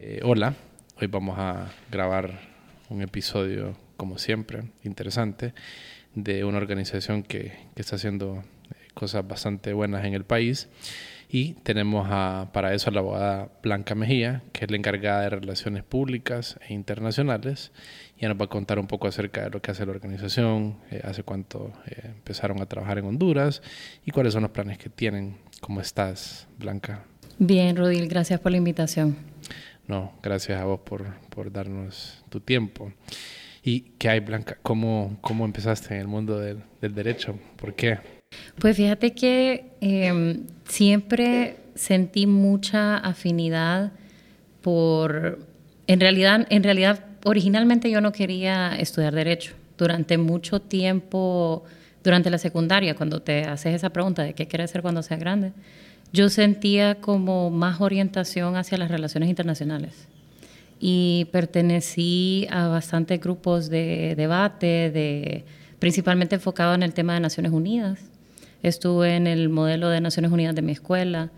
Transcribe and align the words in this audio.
Eh, 0.00 0.20
hola, 0.24 0.54
hoy 0.98 1.06
vamos 1.06 1.38
a 1.38 1.70
grabar 1.90 2.40
un 2.88 3.02
episodio, 3.02 3.76
como 3.98 4.16
siempre, 4.16 4.62
interesante 4.84 5.52
de 6.14 6.44
una 6.44 6.58
organización 6.58 7.22
que, 7.22 7.52
está 7.76 7.96
haciendo 7.96 8.44
eh, 8.70 8.88
cosas 8.94 9.26
bastante 9.26 9.72
buenas 9.72 10.04
en 10.04 10.14
el 10.14 10.24
país. 10.24 10.68
Y 11.28 11.54
tenemos 11.64 12.06
a, 12.10 12.50
para 12.52 12.74
eso 12.74 12.90
a 12.90 12.92
la 12.92 13.00
abogada 13.00 13.48
Blanca 13.62 13.94
Mejía, 13.96 14.42
que 14.52 14.66
es 14.66 14.70
la 14.70 14.76
encargada 14.76 15.22
de 15.22 15.30
Relaciones 15.30 15.82
Públicas 15.82 16.60
e 16.68 16.74
Internacionales. 16.74 17.72
Ya 18.20 18.28
nos 18.28 18.40
va 18.40 18.44
a 18.44 18.48
contar 18.48 18.78
un 18.78 18.86
poco 18.86 19.08
acerca 19.08 19.42
de 19.42 19.50
lo 19.50 19.60
que 19.60 19.72
hace 19.72 19.84
la 19.84 19.92
organización, 19.92 20.76
eh, 20.90 21.00
hace 21.02 21.24
cuánto 21.24 21.72
eh, 21.86 22.02
empezaron 22.04 22.62
a 22.62 22.66
trabajar 22.66 22.98
en 22.98 23.06
Honduras 23.06 23.62
y 24.04 24.12
cuáles 24.12 24.32
son 24.32 24.42
los 24.42 24.52
planes 24.52 24.78
que 24.78 24.90
tienen. 24.90 25.38
¿Cómo 25.60 25.80
estás, 25.80 26.46
Blanca? 26.58 27.04
Bien, 27.38 27.74
Rodil, 27.74 28.06
gracias 28.08 28.38
por 28.38 28.52
la 28.52 28.58
invitación. 28.58 29.16
No, 29.88 30.12
gracias 30.22 30.60
a 30.60 30.64
vos 30.64 30.80
por, 30.80 31.04
por 31.30 31.50
darnos 31.50 32.22
tu 32.28 32.40
tiempo. 32.40 32.92
¿Y 33.64 33.80
qué 33.98 34.10
hay, 34.10 34.20
Blanca? 34.20 34.58
¿Cómo, 34.62 35.16
cómo 35.22 35.46
empezaste 35.46 35.94
en 35.94 36.00
el 36.00 36.06
mundo 36.06 36.38
del, 36.38 36.62
derecho? 36.80 37.38
¿Por 37.56 37.74
qué? 37.74 37.98
Pues 38.58 38.76
fíjate 38.76 39.14
que 39.14 39.64
em, 39.80 40.44
siempre 40.68 41.56
sentí 41.74 42.26
mucha 42.26 42.98
afinidad 42.98 43.92
por... 44.60 45.38
En 45.86 46.00
realidad, 46.00 46.46
en 46.50 46.62
realidad, 46.62 47.06
originalmente 47.24 47.90
yo 47.90 48.02
no 48.02 48.12
quería 48.12 48.76
estudiar 48.76 49.14
derecho. 49.14 49.54
Durante 49.78 50.18
mucho 50.18 50.60
tiempo, 50.60 51.64
durante 52.02 52.28
la 52.28 52.38
secundaria, 52.38 52.94
cuando 52.94 53.22
te 53.22 53.44
haces 53.44 53.74
esa 53.74 53.90
pregunta 53.90 54.22
de 54.22 54.34
qué 54.34 54.46
quieres 54.46 54.70
ser 54.70 54.82
cuando 54.82 55.02
seas 55.02 55.20
grande, 55.20 55.52
yo 56.12 56.28
sentía 56.28 56.96
como 56.96 57.50
más 57.50 57.80
orientación 57.80 58.56
hacia 58.56 58.76
las 58.76 58.90
relaciones 58.90 59.30
internacionales 59.30 60.06
y 60.80 61.26
pertenecí 61.32 62.46
a 62.50 62.68
bastantes 62.68 63.20
grupos 63.20 63.70
de 63.70 64.14
debate, 64.16 64.90
de, 64.90 65.44
principalmente 65.78 66.36
enfocado 66.36 66.74
en 66.74 66.82
el 66.82 66.94
tema 66.94 67.14
de 67.14 67.20
Naciones 67.20 67.52
Unidas. 67.52 68.00
Estuve 68.62 69.16
en 69.16 69.26
el 69.26 69.48
modelo 69.48 69.88
de 69.88 70.00
Naciones 70.00 70.32
Unidas 70.32 70.54
de 70.54 70.62
mi 70.62 70.72
escuela 70.72 71.30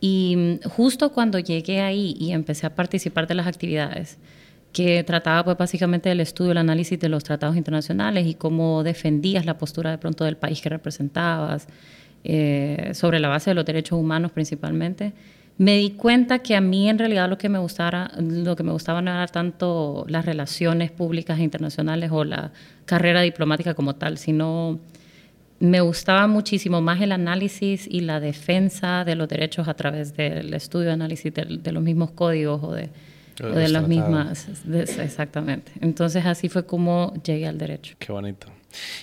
y 0.00 0.58
justo 0.64 1.12
cuando 1.12 1.38
llegué 1.38 1.80
ahí 1.80 2.16
y 2.18 2.32
empecé 2.32 2.66
a 2.66 2.74
participar 2.74 3.26
de 3.26 3.34
las 3.34 3.46
actividades, 3.46 4.18
que 4.72 5.04
trataba 5.04 5.44
pues 5.44 5.56
básicamente 5.56 6.08
del 6.08 6.20
estudio, 6.20 6.52
el 6.52 6.58
análisis 6.58 6.98
de 6.98 7.08
los 7.08 7.24
tratados 7.24 7.56
internacionales 7.56 8.26
y 8.26 8.34
cómo 8.34 8.82
defendías 8.82 9.46
la 9.46 9.56
postura 9.56 9.90
de 9.90 9.98
pronto 9.98 10.24
del 10.24 10.36
país 10.36 10.60
que 10.60 10.68
representabas, 10.68 11.68
eh, 12.24 12.90
sobre 12.94 13.20
la 13.20 13.28
base 13.28 13.50
de 13.50 13.54
los 13.54 13.66
derechos 13.66 13.98
humanos 13.98 14.32
principalmente 14.32 15.12
me 15.56 15.76
di 15.76 15.90
cuenta 15.90 16.40
que 16.40 16.56
a 16.56 16.60
mí 16.60 16.88
en 16.88 16.98
realidad 16.98 17.28
lo 17.28 17.38
que 17.38 17.48
me 17.48 17.58
gustara, 17.58 18.10
lo 18.18 18.56
que 18.56 18.62
me 18.62 18.72
gustaba 18.72 19.00
no 19.02 19.12
era 19.12 19.26
tanto 19.28 20.04
las 20.08 20.24
relaciones 20.24 20.90
públicas 20.90 21.38
e 21.38 21.42
internacionales 21.42 22.10
o 22.12 22.24
la 22.24 22.52
carrera 22.86 23.20
diplomática 23.22 23.74
como 23.74 23.94
tal, 23.94 24.18
sino 24.18 24.80
me 25.60 25.80
gustaba 25.80 26.26
muchísimo 26.26 26.80
más 26.80 27.00
el 27.00 27.12
análisis 27.12 27.86
y 27.88 28.00
la 28.00 28.18
defensa 28.18 29.04
de 29.04 29.14
los 29.14 29.28
derechos 29.28 29.68
a 29.68 29.74
través 29.74 30.16
del 30.16 30.52
estudio 30.54 30.88
de 30.88 30.92
análisis 30.92 31.32
de, 31.32 31.72
los 31.72 31.82
mismos 31.82 32.10
códigos 32.10 32.62
o 32.62 32.72
de, 32.72 32.90
de 33.38 33.68
las 33.68 33.86
mismas. 33.86 34.48
exactamente. 34.68 35.70
Entonces 35.80 36.26
así 36.26 36.48
fue 36.48 36.66
como 36.66 37.14
llegué 37.22 37.46
al 37.46 37.58
derecho. 37.58 37.94
Qué 38.00 38.10
bonito. 38.10 38.48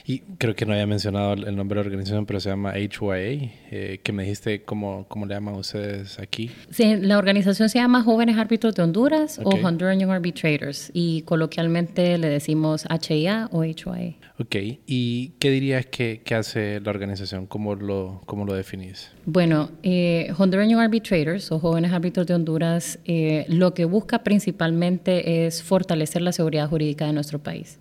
Y 0.05 0.19
creo 0.37 0.55
que 0.55 0.65
no 0.65 0.73
había 0.73 0.87
mencionado 0.87 1.33
el 1.33 1.55
nombre 1.55 1.77
de 1.77 1.83
la 1.83 1.87
organización, 1.87 2.25
pero 2.25 2.39
se 2.39 2.49
llama 2.49 2.73
HYA, 2.75 3.51
eh, 3.71 3.99
que 4.03 4.11
me 4.11 4.23
dijiste 4.23 4.63
cómo, 4.63 5.05
cómo 5.07 5.25
le 5.25 5.33
llaman 5.33 5.55
ustedes 5.55 6.19
aquí. 6.19 6.51
Sí, 6.69 6.97
la 6.97 7.17
organización 7.17 7.69
se 7.69 7.79
llama 7.79 8.03
Jóvenes 8.03 8.37
Árbitros 8.37 8.75
de 8.75 8.83
Honduras 8.83 9.39
o 9.43 9.49
Honduran 9.49 9.99
Young 9.99 10.11
Arbitrators 10.11 10.91
y 10.93 11.21
coloquialmente 11.23 12.17
le 12.17 12.29
decimos 12.29 12.85
HIA 12.85 13.49
o 13.51 13.63
HYA. 13.63 14.15
Ok, 14.39 14.55
¿y 14.87 15.29
qué 15.39 15.51
dirías 15.51 15.85
que, 15.85 16.21
que 16.23 16.35
hace 16.35 16.79
la 16.79 16.89
organización? 16.89 17.45
¿Cómo 17.45 17.75
lo, 17.75 18.21
cómo 18.25 18.45
lo 18.45 18.53
definís? 18.53 19.11
Bueno, 19.25 19.69
eh, 19.83 20.33
Honduran 20.37 20.69
Young 20.69 20.81
Arbitrators 20.81 21.51
o 21.51 21.59
Jóvenes 21.59 21.91
Árbitros 21.91 22.25
de 22.25 22.33
Honduras 22.33 22.99
eh, 23.05 23.45
lo 23.47 23.73
que 23.73 23.85
busca 23.85 24.23
principalmente 24.23 25.45
es 25.45 25.61
fortalecer 25.61 26.21
la 26.21 26.31
seguridad 26.31 26.67
jurídica 26.67 27.05
de 27.05 27.13
nuestro 27.13 27.39
país. 27.39 27.77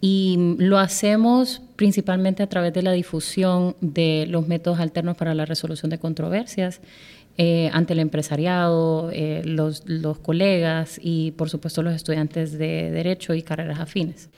Y 0.00 0.56
lo 0.58 0.78
hacemos 0.78 1.62
principalmente 1.76 2.42
a 2.42 2.48
través 2.48 2.72
de 2.72 2.82
la 2.82 2.92
difusión 2.92 3.76
de 3.80 4.26
los 4.28 4.46
métodos 4.46 4.78
alternos 4.78 5.16
para 5.16 5.34
la 5.34 5.44
resolución 5.44 5.90
de 5.90 5.98
controversias 5.98 6.80
eh, 7.40 7.70
ante 7.72 7.92
el 7.92 8.00
empresariado, 8.00 9.10
eh, 9.12 9.42
los, 9.44 9.84
colegas 10.22 10.98
y, 11.00 11.30
por 11.32 11.48
supuesto, 11.48 11.84
los 11.84 11.94
estudiantes 11.94 12.58
de 12.58 12.90
Derecho 12.90 13.32
y 13.32 13.42
carreras 13.42 13.78
afines. 13.78 14.28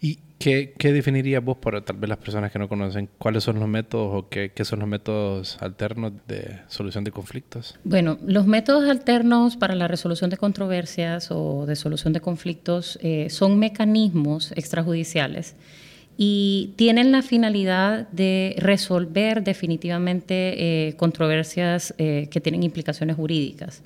¿Y 0.00 0.20
qué, 0.38 0.74
qué 0.78 0.92
definirías 0.92 1.42
vos, 1.42 1.56
por 1.58 1.80
tal 1.82 1.96
vez 1.96 2.08
las 2.08 2.18
personas 2.18 2.52
que 2.52 2.58
no 2.58 2.68
conocen, 2.68 3.08
cuáles 3.18 3.44
son 3.44 3.58
los 3.58 3.68
métodos 3.68 4.10
o 4.12 4.28
qué, 4.28 4.52
qué, 4.54 4.64
son 4.64 4.80
los 4.80 4.88
métodos 4.88 5.58
alternos 5.60 6.12
de 6.26 6.60
solución 6.68 7.04
de 7.04 7.12
conflictos? 7.12 7.78
Bueno, 7.84 8.18
los 8.24 8.46
métodos 8.46 8.88
alternos 8.88 9.56
para 9.56 9.74
la 9.74 9.88
resolución 9.88 10.30
de 10.30 10.36
controversias 10.36 11.28
o 11.30 11.66
de 11.66 11.76
solución 11.76 12.12
de 12.12 12.20
conflictos 12.20 12.98
eh, 13.02 13.28
son 13.30 13.58
mecanismos 13.58 14.52
extrajudiciales 14.52 15.54
y 16.18 16.72
tienen 16.76 17.12
la 17.12 17.22
finalidad 17.22 18.08
de 18.08 18.54
resolver 18.58 19.44
definitivamente 19.44 20.88
eh, 20.88 20.94
controversias 20.96 21.94
eh, 21.98 22.28
que 22.30 22.40
tienen 22.40 22.62
implicaciones 22.62 23.16
jurídicas. 23.16 23.82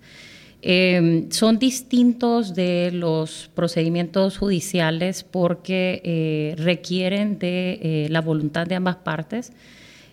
Em, 0.63 1.31
son 1.31 1.59
distintos 1.59 2.55
de 2.55 2.91
los 2.93 3.51
procedimientos 3.55 4.37
judiciales 4.37 5.25
porque 5.25 6.03
eh, 6.05 6.55
requieren 6.59 7.39
de 7.39 8.07
la 8.11 8.21
voluntad 8.21 8.67
de 8.67 8.75
ambas 8.75 8.97
partes, 8.97 9.53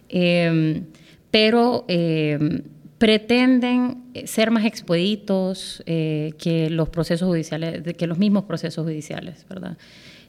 em, 0.07 0.85
pero 1.31 1.83
em, 1.89 2.61
pretenden 2.97 4.05
ser 4.25 4.49
más 4.49 4.65
expeditos 4.65 5.83
que 5.85 6.67
los 6.71 6.89
procesos 6.89 7.27
judiciales, 7.27 7.83
que 7.95 8.07
los 8.07 8.17
mismos 8.17 8.45
procesos 8.45 8.83
judiciales. 8.83 9.45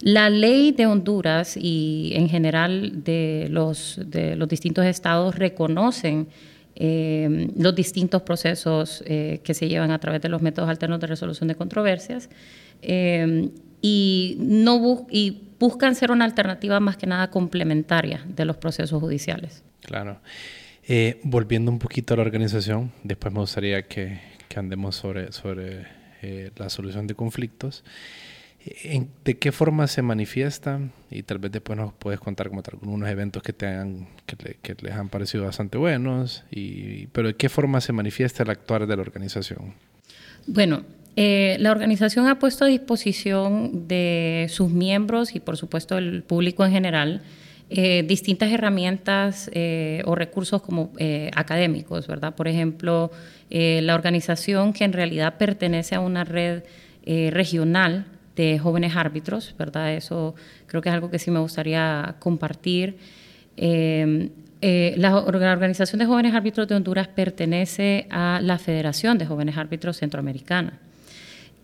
La 0.01 0.31
ley 0.31 0.71
de 0.71 0.87
Honduras 0.87 1.57
y 1.57 2.13
en 2.15 2.29
general 2.29 3.03
de 3.03 3.49
los, 3.51 4.01
de 4.05 4.37
los 4.37 4.49
distintos 4.49 4.85
estados 4.85 5.35
reconocen 5.35 6.29
eh, 6.81 7.51
los 7.57 7.75
distintos 7.75 8.23
procesos 8.23 9.03
eh, 9.05 9.41
que 9.43 9.53
se 9.53 9.69
llevan 9.69 9.91
a 9.91 9.99
través 9.99 10.23
de 10.23 10.29
los 10.29 10.41
métodos 10.43 10.71
alternos 10.71 11.01
de 11.01 11.09
resolución 11.09 11.49
de 11.49 11.57
controversias 11.57 12.31
eh, 12.83 13.51
y, 13.83 14.37
no 14.39 15.05
y 15.11 15.43
buscan 15.59 15.97
ser 15.97 16.13
una 16.13 16.25
alternativa 16.25 16.79
más 16.79 16.97
que 16.97 17.09
nada 17.09 17.31
complementaria 17.31 18.25
de 18.29 18.45
los 18.45 18.59
procesos 18.59 19.01
judiciales. 19.01 19.65
Claro. 19.81 20.21
volviendo 21.25 21.73
un 21.73 21.81
poquito 21.81 22.15
a 22.15 22.19
la 22.19 22.23
organización, 22.23 22.93
después 23.03 23.35
me 23.35 23.41
gustaría 23.41 23.83
que, 23.83 24.21
que 24.49 24.59
andemos 24.61 24.95
sobre, 24.95 25.33
sobre 25.33 25.85
la 26.57 26.69
solución 26.69 27.09
de 27.09 27.15
conflictos. 27.17 27.83
¿De 29.25 29.39
qué 29.39 29.53
forma 29.53 29.87
se 29.87 30.03
manifiesta? 30.03 30.81
Y 31.11 31.23
tal 31.23 31.39
vez 31.39 31.53
después 31.53 31.79
nos 31.79 31.93
puedes 31.95 32.21
contar 32.21 32.49
como 32.49 32.63
algunos 32.71 33.09
eventos 33.09 33.43
que, 33.43 33.53
te 33.53 33.67
hagan, 33.67 34.09
que, 34.27 34.77
les 34.83 34.93
han 34.93 35.09
parecido 35.09 35.45
bastante 35.45 35.79
buenos, 35.79 36.45
y, 36.51 37.07
pero 37.09 37.29
¿de 37.29 37.35
qué 37.35 37.49
forma 37.49 37.81
se 37.81 37.93
manifiesta 37.93 38.43
el 38.43 38.51
actuar 38.51 38.87
de 38.87 38.97
la 38.97 39.03
organización? 39.03 39.75
Bueno, 40.47 40.83
eh, 41.17 41.57
la 41.61 41.71
organización 41.71 42.27
ha 42.27 42.39
puesto 42.39 42.65
a 42.65 42.69
disposición 42.69 43.89
de 43.89 44.47
sus 44.51 44.71
miembros 44.71 45.35
y 45.35 45.41
por 45.41 45.57
supuesto 45.57 45.99
el 45.99 46.23
público 46.23 46.65
en 46.65 46.73
general 46.73 47.23
eh, 47.71 48.05
distintas 48.07 48.51
herramientas 48.53 49.51
eh, 49.53 50.03
o 50.05 50.15
recursos 50.15 50.63
como 50.63 50.93
académicos, 51.35 52.07
¿verdad? 52.07 52.35
Por 52.35 52.49
ejemplo, 52.49 53.11
la 53.51 53.95
organización 53.95 54.73
que 54.73 54.85
en 54.85 54.93
realidad 54.93 55.39
pertenece 55.39 55.95
a 55.95 56.01
una 56.01 56.25
red 56.25 56.63
regional 57.05 58.07
de 58.39 58.59
jóvenes 58.61 58.95
árbitros, 58.95 59.55
¿verdad? 59.59 59.93
Eso 59.95 60.37
creo 60.67 60.81
que 60.81 60.89
es 60.89 60.95
algo 60.95 61.11
que 61.11 61.19
sí 61.19 61.31
me 61.33 61.41
gustaría 61.41 62.15
compartir. 62.21 62.97
Em, 63.57 64.31
eh, 64.63 64.95
la 64.97 65.17
Organización 65.19 65.99
de 65.99 66.07
Jóvenes 66.07 66.35
Árbitros 66.35 66.69
de 66.69 66.77
Honduras 66.77 67.09
pertenece 67.09 68.07
a 68.11 68.41
la 68.41 68.59
Federación 68.59 69.19
de 69.19 69.27
Jóvenes 69.27 69.57
Árbitros 69.57 69.97
Centroamericana. 69.97 70.79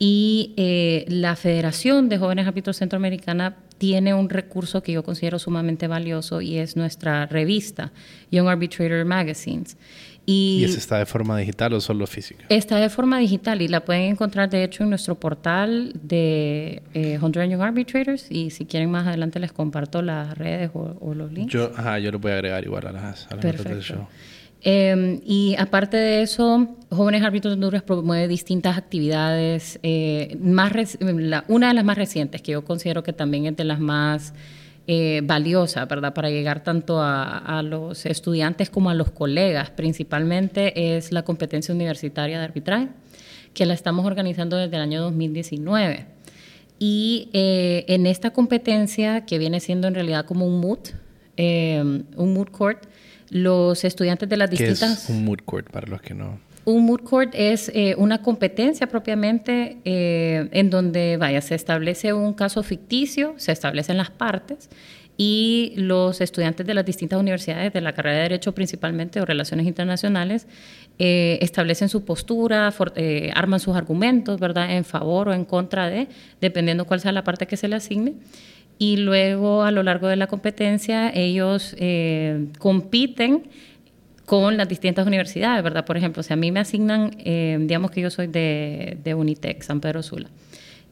Y 0.01 0.53
eh, 0.57 1.05
la 1.09 1.37
Federación 1.37 2.09
de 2.09 2.19
Jóvenes 2.19 2.49
Árbitros 2.49 2.77
Centroamericana 2.77 3.57
tiene 3.79 4.15
un 4.15 4.29
recurso 4.29 4.83
que 4.83 4.93
yo 4.93 5.05
considero 5.05 5.39
sumamente 5.39 5.87
valioso 5.87 6.41
y 6.41 6.59
es 6.59 6.77
nuestra 6.77 7.27
revista, 7.27 7.93
Young 8.33 8.49
Arbitrator 8.49 9.05
Magazines. 9.05 9.77
Y, 10.27 10.59
¿Y 10.61 10.65
esa 10.65 10.79
está 10.79 10.99
de 10.99 11.07
forma 11.07 11.37
digital 11.39 11.73
o 11.75 11.81
solo 11.81 12.07
física? 12.07 12.47
Está 12.49 12.79
de 12.79 12.89
forma 12.89 13.19
digital 13.19 13.61
y 13.61 13.69
la 13.69 13.85
pueden 13.85 14.03
encontrar 14.03 14.49
de 14.49 14.65
hecho 14.65 14.83
en 14.83 14.91
nuestro 14.91 15.15
portal 15.17 15.93
de 16.03 16.83
eh, 16.95 17.19
Honduran 17.21 17.51
Young 17.51 17.63
Arbitrators 17.63 18.31
y 18.31 18.51
si 18.51 18.65
quieren 18.65 18.91
más 18.91 19.07
adelante 19.07 19.39
les 19.39 19.53
comparto 19.53 20.03
las 20.03 20.37
redes 20.37 20.71
o, 20.73 21.15
los 21.15 21.33
links. 21.33 21.53
Yo, 21.53 21.71
ajá, 21.77 21.99
yo 21.99 22.11
lo 22.11 22.19
voy 22.19 22.33
a 22.33 22.35
agregar 22.35 22.65
igual 22.65 22.87
a 22.87 22.93
las, 22.93 23.27
a 23.31 23.37
las 23.37 23.45
notas 23.45 23.65
del 23.65 23.81
show. 23.83 24.07
Em, 24.67 25.21
y 25.27 25.55
aparte 25.59 25.99
de 25.99 26.23
eso, 26.23 26.75
Jóvenes 26.89 27.23
Árbitros 27.23 27.53
de 27.53 27.57
Honduras 27.57 27.83
promueve 27.83 28.27
distintas 28.29 28.79
actividades. 28.79 29.79
Eh, 29.83 30.39
más 30.41 30.73
una 31.49 31.69
de 31.69 31.75
las 31.75 31.85
más 31.85 31.99
recientes, 31.99 32.41
que 32.41 32.53
yo 32.53 32.65
considero 32.65 33.03
que 33.03 33.13
también 33.13 33.45
es 33.45 33.57
de 33.57 33.65
las 33.65 33.79
más 33.79 34.33
eh, 34.87 35.23
valiosas, 35.25 35.89
¿verdad? 35.89 36.13
Para 36.13 36.31
llegar 36.31 36.63
tanto 36.63 37.01
a, 37.01 37.39
a, 37.39 37.63
los 37.63 38.05
estudiantes 38.07 38.69
como 38.69 38.91
a 38.91 38.95
los 38.95 39.11
colegas, 39.11 39.71
principalmente, 39.71 40.97
es 40.97 41.13
la 41.13 41.23
competencia 41.23 41.75
universitaria 41.75 42.39
de 42.39 42.45
arbitraje, 42.45 42.89
que 43.55 43.65
la 43.67 43.75
estamos 43.75 44.05
organizando 44.05 44.57
desde 44.57 44.77
el 44.77 44.83
año 44.83 45.01
2019. 45.03 46.07
Y 46.79 47.31
eh, 47.33 47.85
en 47.89 48.07
esta 48.07 48.31
competencia, 48.33 49.25
que 49.25 49.39
viene 49.39 49.61
siendo 49.61 49.89
en 49.89 49.95
realidad 49.95 50.27
como 50.27 50.47
un 50.47 50.61
moot, 50.61 50.91
un 51.37 52.35
moot 52.35 52.51
court, 52.51 52.85
los 53.31 53.85
estudiantes 53.85 54.29
de 54.29 54.37
las 54.37 54.51
distintas... 54.51 55.07
¿Qué 55.07 55.13
es 55.13 55.19
un 55.19 55.25
moot 55.25 55.43
court 55.45 55.71
para 55.71 55.87
los 55.87 56.03
que 56.03 56.15
no...? 56.15 56.39
Un 56.65 56.87
moot 56.87 57.03
court 57.03 57.35
es 57.35 57.71
eh, 57.75 57.95
una 57.99 58.23
competencia 58.23 58.87
propiamente 58.87 59.77
eh, 59.85 60.49
en 60.53 60.71
donde, 60.71 61.19
vaya, 61.19 61.43
se 61.43 61.55
establece 61.55 62.15
un 62.15 62.33
caso 62.33 62.63
ficticio, 62.63 63.35
se 63.37 63.53
establecen 63.53 63.99
las 63.99 64.11
partes 64.11 64.71
y 65.19 65.75
los 65.77 66.21
estudiantes 66.21 66.67
de 66.67 66.75
las 66.75 66.85
distintas 66.87 67.21
universidades 67.21 67.73
de 67.73 67.81
la 67.83 67.93
carrera 67.93 68.17
de 68.17 68.23
Derecho 68.23 68.53
principalmente 68.53 69.21
o 69.21 69.27
Relaciones 69.27 69.67
Internacionales 69.67 70.49
eh, 70.99 71.39
establecen 71.43 71.89
su 71.89 72.05
postura, 72.05 72.73
arman 73.35 73.61
sus 73.61 73.77
argumentos, 73.77 74.41
¿verdad?, 74.41 74.75
en 74.75 74.85
favor 74.85 75.29
o 75.29 75.35
en 75.35 75.45
contra 75.45 75.89
de, 75.89 76.09
dependiendo 76.41 76.87
cuál 76.87 77.01
sea 77.01 77.13
la 77.13 77.25
parte 77.25 77.47
que 77.47 77.57
se 77.57 77.69
le 77.69 77.77
asigne 77.77 78.15
y 78.79 78.97
luego 78.97 79.63
a 79.63 79.71
lo 79.71 79.85
largo 79.85 80.09
de 80.09 80.17
la 80.17 80.27
competencia 80.27 81.13
ellos 81.15 81.77
compiten 82.59 83.45
con 84.27 84.57
las 84.57 84.69
distintas 84.69 85.07
universidades, 85.07 85.63
¿verdad? 85.63 85.85
Por 85.85 85.97
ejemplo, 85.97 86.23
si 86.23 86.33
a 86.33 86.37
mí 86.37 86.51
me 86.51 86.61
asignan, 86.61 87.17
eh, 87.19 87.59
digamos 87.61 87.91
que 87.91 88.01
yo 88.01 88.11
soy 88.11 88.27
de, 88.27 88.99
de 89.03 89.15
Unitec, 89.15 89.63
San 89.63 89.81
Pedro 89.81 90.03
Sula, 90.03 90.29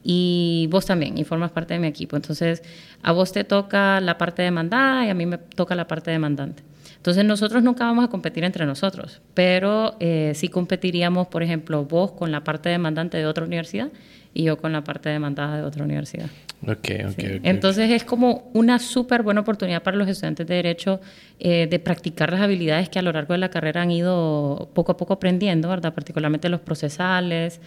y 0.03 0.67
vos 0.69 0.85
también, 0.85 1.17
y 1.17 1.23
formas 1.23 1.51
parte 1.51 1.73
de 1.73 1.79
mi 1.79 1.87
equipo. 1.87 2.15
Entonces, 2.15 2.61
a 3.01 3.11
vos 3.11 3.31
te 3.31 3.43
toca 3.43 4.01
la 4.01 4.17
parte 4.17 4.41
demandada 4.41 5.05
y 5.05 5.09
a 5.09 5.13
mí 5.13 5.25
me 5.25 5.37
toca 5.37 5.75
la 5.75 5.87
parte 5.87 6.11
demandante. 6.11 6.63
Entonces, 6.97 7.25
nosotros 7.25 7.63
nunca 7.63 7.85
vamos 7.85 8.05
a 8.05 8.07
competir 8.07 8.43
entre 8.43 8.65
nosotros, 8.65 9.21
pero 9.33 9.95
eh, 9.99 10.31
sí 10.35 10.47
competiríamos, 10.47 11.27
por 11.27 11.43
ejemplo, 11.43 11.83
vos 11.85 12.11
con 12.11 12.31
la 12.31 12.43
parte 12.43 12.69
demandante 12.69 13.17
de 13.17 13.25
otra 13.25 13.43
universidad 13.45 13.89
y 14.33 14.43
yo 14.43 14.57
con 14.57 14.71
la 14.71 14.83
parte 14.83 15.09
demandada 15.09 15.57
de 15.57 15.63
otra 15.63 15.83
universidad. 15.83 16.29
Okay, 16.65 17.03
okay, 17.03 17.41
Entonces 17.43 17.91
es 17.91 18.05
como 18.05 18.49
una 18.53 18.79
súper 18.79 19.21
buena 19.21 19.41
oportunidad 19.41 19.83
para 19.83 19.97
los 19.97 20.07
estudiantes 20.07 20.47
de 20.47 20.55
Derecho 20.55 21.01
eh, 21.39 21.67
de 21.69 21.79
practicar 21.79 22.31
las 22.31 22.41
habilidades 22.41 22.87
que 22.87 22.99
a 22.99 23.01
lo 23.01 23.11
largo 23.11 23.33
de 23.33 23.39
la 23.39 23.49
carrera 23.49 23.81
han 23.81 23.91
ido 23.91 24.69
poco 24.73 24.93
a 24.93 24.97
poco 24.97 25.13
aprendiendo, 25.13 25.67
¿verdad? 25.67 25.93
Particularmente 25.93 26.47
los 26.47 26.61
procesales, 26.61 27.59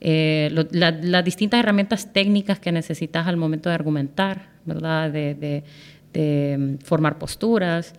eh, 0.00 0.50
las 0.70 1.24
distintas 1.24 1.58
herramientas 1.60 2.12
técnicas 2.12 2.60
que 2.60 2.70
necesitas 2.70 3.26
al 3.26 3.36
momento 3.36 3.68
de 3.70 3.74
argumentar, 3.74 4.50
¿verdad? 4.64 5.10
De, 5.10 5.64
mm, 6.56 6.84
formar 6.84 7.18
posturas, 7.18 7.92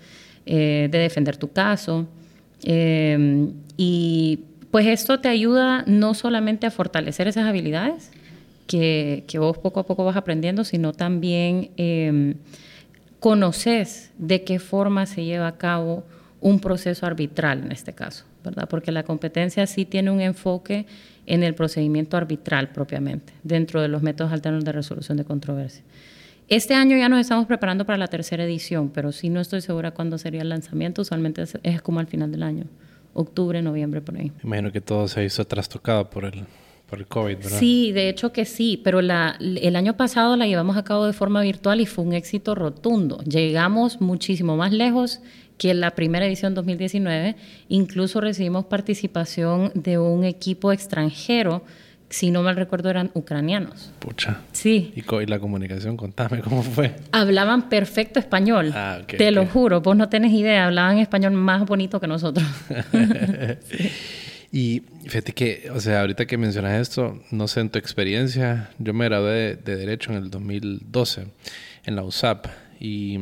eh, 0.46 0.88
de 0.90 0.98
defender 0.98 1.38
tu 1.38 1.52
caso. 1.52 2.08
y 3.78 4.15
pues 4.76 4.88
esto 4.88 5.22
te 5.22 5.30
ayuda 5.30 5.86
no 5.88 6.14
solamente 6.14 6.68
a 6.68 6.70
fortalecer 6.70 7.30
esas 7.30 7.46
habilidades, 7.46 8.12
que, 8.68 9.24
vos 9.38 9.58
poco 9.58 9.80
a 9.80 9.86
poco 9.86 10.04
vas 10.04 10.18
aprendiendo, 10.18 10.66
sino 10.66 10.92
también 10.92 11.70
eh, 11.78 12.36
conoces 13.22 14.12
de 14.18 14.44
qué 14.44 14.60
forma 14.60 15.06
se 15.06 15.24
lleva 15.24 15.48
a 15.48 15.58
cabo 15.58 16.04
un 16.42 16.60
proceso 16.60 17.06
arbitral 17.06 17.64
en 17.64 17.72
este 17.72 17.94
caso, 17.94 18.26
¿verdad? 18.44 18.68
Porque 18.68 18.92
la 18.92 19.04
competencia 19.04 19.66
sí 19.66 19.86
tiene 19.86 20.12
un 20.12 20.20
enfoque 20.20 20.88
en 21.26 21.44
el 21.44 21.56
procedimiento 21.56 22.18
arbitral 22.18 22.74
propiamente, 22.74 23.32
dentro 23.44 23.82
de 23.82 23.88
los 23.88 24.02
métodos 24.02 24.34
alternos 24.34 24.66
de 24.66 24.74
resolución 24.74 25.18
de 25.18 25.24
controversia. 25.24 25.86
Este 26.50 26.74
año 26.74 26.98
ya 26.98 27.08
nos 27.08 27.22
estamos 27.22 27.46
preparando 27.46 27.86
para 27.86 27.98
la 27.98 28.10
tercera 28.10 28.44
edición, 28.44 28.90
pero 28.90 29.14
sí 29.14 29.30
no 29.30 29.40
estoy 29.40 29.62
segura 29.62 29.92
cuándo 29.92 30.18
sería 30.18 30.42
el 30.42 30.50
lanzamiento, 30.50 31.02
usualmente 31.02 31.46
es, 31.64 31.82
como 31.82 32.02
al 32.02 32.08
final 32.08 32.30
del 32.30 32.44
año, 32.44 32.66
octubre, 33.16 33.60
noviembre, 33.64 34.02
por 34.02 34.18
ahí. 34.18 34.32
Imagino 34.44 34.72
que 34.72 34.82
todo 34.82 35.08
se 35.08 35.26
hizo 35.26 35.44
trastocado 35.46 36.08
por 36.10 36.26
el 36.26 36.46
por 36.88 37.00
el 37.00 37.08
COVID, 37.08 37.38
¿verdad? 37.38 37.58
Sí, 37.58 37.92
de 37.94 38.10
hecho 38.10 38.32
que 38.32 38.46
sí, 38.46 38.80
pero 38.84 39.02
la, 39.02 39.38
el 39.40 39.76
año 39.76 39.98
pasado 39.98 40.36
la 40.36 40.46
llevamos 40.46 40.78
a 40.78 40.84
cabo 40.84 41.08
de 41.08 41.14
forma 41.14 41.42
virtual 41.42 41.82
y 41.82 41.88
fue 41.88 42.06
un 42.06 42.14
éxito 42.14 42.54
rotundo. 42.54 43.18
Llegamos 43.24 44.02
muchísimo 44.02 44.56
más 44.56 44.72
lejos 44.72 45.20
que 45.58 45.72
en 45.72 45.80
la 45.80 45.92
primera 45.92 46.26
edición 46.28 46.54
2019. 46.54 47.36
Incluso 47.70 48.22
recibimos 48.22 48.66
participación 48.66 49.72
de 49.74 49.98
un 49.98 50.26
equipo 50.26 50.72
extranjero 50.72 51.64
si 52.16 52.32
no 52.32 52.44
mal 52.44 52.56
recuerdo, 52.56 52.90
eran 52.90 53.12
ucranianos. 53.14 53.92
Pucha. 54.00 54.38
Sí. 54.54 54.94
¿Y, 54.96 55.26
la 55.26 55.38
comunicación? 55.38 55.98
Contame 55.98 56.40
cómo 56.40 56.64
fue. 56.64 56.96
Hablaban 57.12 57.68
perfecto 57.68 58.22
español. 58.22 58.72
Ah, 58.74 59.02
Te 59.06 59.32
lo 59.32 59.46
juro, 59.46 59.82
vos 59.82 59.98
no 59.98 60.08
tenés 60.08 60.32
idea. 60.32 60.68
Hablaban 60.68 61.00
español 61.00 61.34
más 61.34 61.66
bonito 61.66 62.00
que 62.00 62.08
nosotros. 62.08 62.48
Y 64.52 64.84
fíjate 65.04 65.34
que, 65.34 65.70
o 65.74 65.82
sea, 65.82 66.00
ahorita 66.00 66.28
que 66.28 66.38
mencionas 66.38 66.80
esto, 66.80 67.22
no 67.30 67.50
sé 67.50 67.60
en 67.60 67.70
tu 67.70 67.78
experiencia, 67.78 68.70
yo 68.80 68.94
me 68.94 69.04
gradué 69.04 69.58
de, 69.58 69.76
Derecho 69.76 70.12
en 70.12 70.18
el 70.18 70.30
2012 70.30 71.26
en 71.84 71.96
la 71.98 72.04
USAP 72.04 72.46
y 72.80 73.20